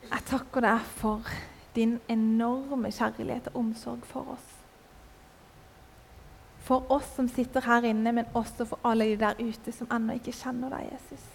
jeg 0.04 0.26
takker 0.28 0.66
deg 0.66 0.90
for 1.00 1.30
din 1.74 1.96
enorme 2.12 2.92
kjærlighet 2.94 3.48
og 3.54 3.62
omsorg 3.64 4.04
for 4.06 4.36
oss. 4.36 4.50
For 6.64 6.92
oss 6.94 7.08
som 7.16 7.28
sitter 7.32 7.66
her 7.66 7.88
inne, 7.90 8.12
men 8.12 8.30
også 8.38 8.68
for 8.68 8.84
alle 8.88 9.08
de 9.10 9.18
der 9.20 9.40
ute 9.40 9.72
som 9.76 9.90
ennå 9.92 10.20
ikke 10.20 10.36
kjenner 10.36 10.72
deg, 10.72 10.92
Jesus. 10.94 11.26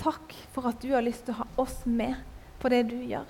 Takk 0.00 0.34
for 0.52 0.68
at 0.72 0.80
du 0.82 0.90
har 0.92 1.04
lyst 1.04 1.26
til 1.28 1.36
å 1.36 1.44
ha 1.44 1.48
oss 1.60 1.84
med 1.84 2.16
på 2.60 2.72
det 2.72 2.82
du 2.90 2.96
gjør. 2.98 3.28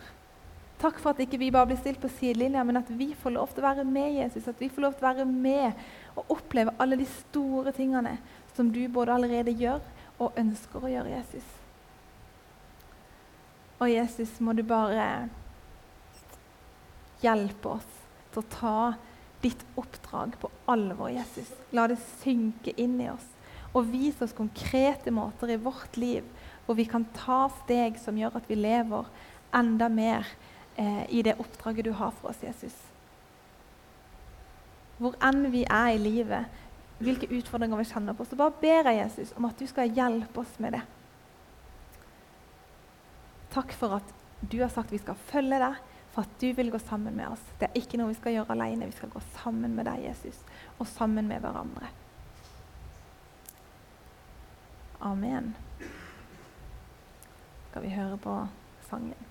Takk 0.80 1.00
for 1.02 1.12
at 1.12 1.20
ikke 1.20 1.38
vi 1.40 1.50
bare 1.52 1.68
blir 1.68 1.80
stilt 1.80 2.00
på 2.00 2.08
sidelinja, 2.08 2.62
men 2.64 2.80
at 2.80 2.88
vi 2.96 3.10
får 3.18 3.34
lov 3.34 3.50
til 3.52 3.60
å 3.60 3.68
være 3.68 3.84
med 3.84 4.14
Jesus. 4.16 4.48
At 4.48 4.60
vi 4.62 4.70
får 4.72 4.86
lov 4.86 4.94
til 4.96 5.04
å 5.04 5.10
være 5.10 5.26
med 5.28 5.82
og 6.16 6.36
oppleve 6.38 6.72
alle 6.80 6.96
de 7.00 7.08
store 7.08 7.74
tingene 7.76 8.16
som 8.56 8.70
du 8.72 8.80
både 8.88 9.12
allerede 9.14 9.52
gjør 9.60 9.82
og 10.20 10.38
ønsker 10.40 10.84
å 10.84 10.92
gjøre, 10.92 11.12
Jesus. 11.18 11.50
Og 13.80 13.88
Jesus, 13.92 14.32
må 14.44 14.52
du 14.56 14.62
bare 14.68 15.28
hjelpe 17.20 17.76
oss 17.76 17.92
til 18.32 18.42
å 18.42 18.50
ta 18.52 18.76
ditt 19.40 19.62
oppdrag 19.80 20.36
på 20.40 20.50
alvor, 20.68 21.08
Jesus. 21.12 21.48
La 21.76 21.86
det 21.88 22.00
synke 22.20 22.74
inn 22.80 22.98
i 23.00 23.08
oss. 23.12 23.26
Og 23.72 23.88
vis 23.92 24.20
oss 24.24 24.36
konkrete 24.36 25.12
måter 25.14 25.52
i 25.52 25.60
vårt 25.60 25.96
liv 26.00 26.24
hvor 26.66 26.76
vi 26.78 26.86
kan 26.88 27.06
ta 27.16 27.46
steg 27.62 27.96
som 28.00 28.18
gjør 28.18 28.36
at 28.40 28.48
vi 28.50 28.58
lever 28.58 29.08
enda 29.56 29.88
mer 29.92 30.28
eh, 30.80 31.04
i 31.12 31.22
det 31.26 31.36
oppdraget 31.40 31.84
du 31.84 31.92
har 31.92 32.14
for 32.16 32.32
oss, 32.32 32.40
Jesus. 32.44 32.76
Hvor 35.00 35.16
enn 35.24 35.46
vi 35.52 35.64
er 35.64 35.94
i 35.94 36.00
livet, 36.00 36.58
hvilke 37.00 37.30
utfordringer 37.32 37.80
vi 37.80 37.88
kjenner 37.88 38.16
på, 38.16 38.26
så 38.28 38.36
bare 38.36 38.56
ber 38.60 38.90
jeg 38.90 39.00
Jesus 39.00 39.32
om 39.36 39.46
at 39.48 39.60
du 39.60 39.68
skal 39.68 39.92
hjelpe 39.96 40.42
oss 40.42 40.58
med 40.60 40.76
det. 40.76 40.82
Takk 43.50 43.72
for 43.74 43.96
at 43.96 44.12
du 44.40 44.60
har 44.60 44.68
sagt 44.72 44.92
vi 44.92 45.00
skal 45.00 45.18
følge 45.30 45.60
deg, 45.60 45.78
for 46.10 46.26
at 46.26 46.36
du 46.42 46.50
vil 46.56 46.72
gå 46.72 46.78
sammen 46.82 47.16
med 47.16 47.32
oss. 47.32 47.42
Det 47.58 47.68
er 47.68 47.80
ikke 47.80 47.98
noe 48.00 48.12
vi 48.12 48.18
skal 48.18 48.34
gjøre 48.34 48.54
alene. 48.56 48.88
Vi 48.90 48.98
skal 48.98 49.12
gå 49.12 49.22
sammen 49.38 49.74
med 49.78 49.88
deg, 49.88 50.04
Jesus, 50.10 50.38
og 50.78 50.88
sammen 50.90 51.28
med 51.30 51.42
hverandre. 51.44 51.90
Amen. 55.00 55.54
Skal 57.70 57.86
vi 57.86 57.94
høre 57.94 58.18
på 58.20 58.36
sangen? 58.90 59.28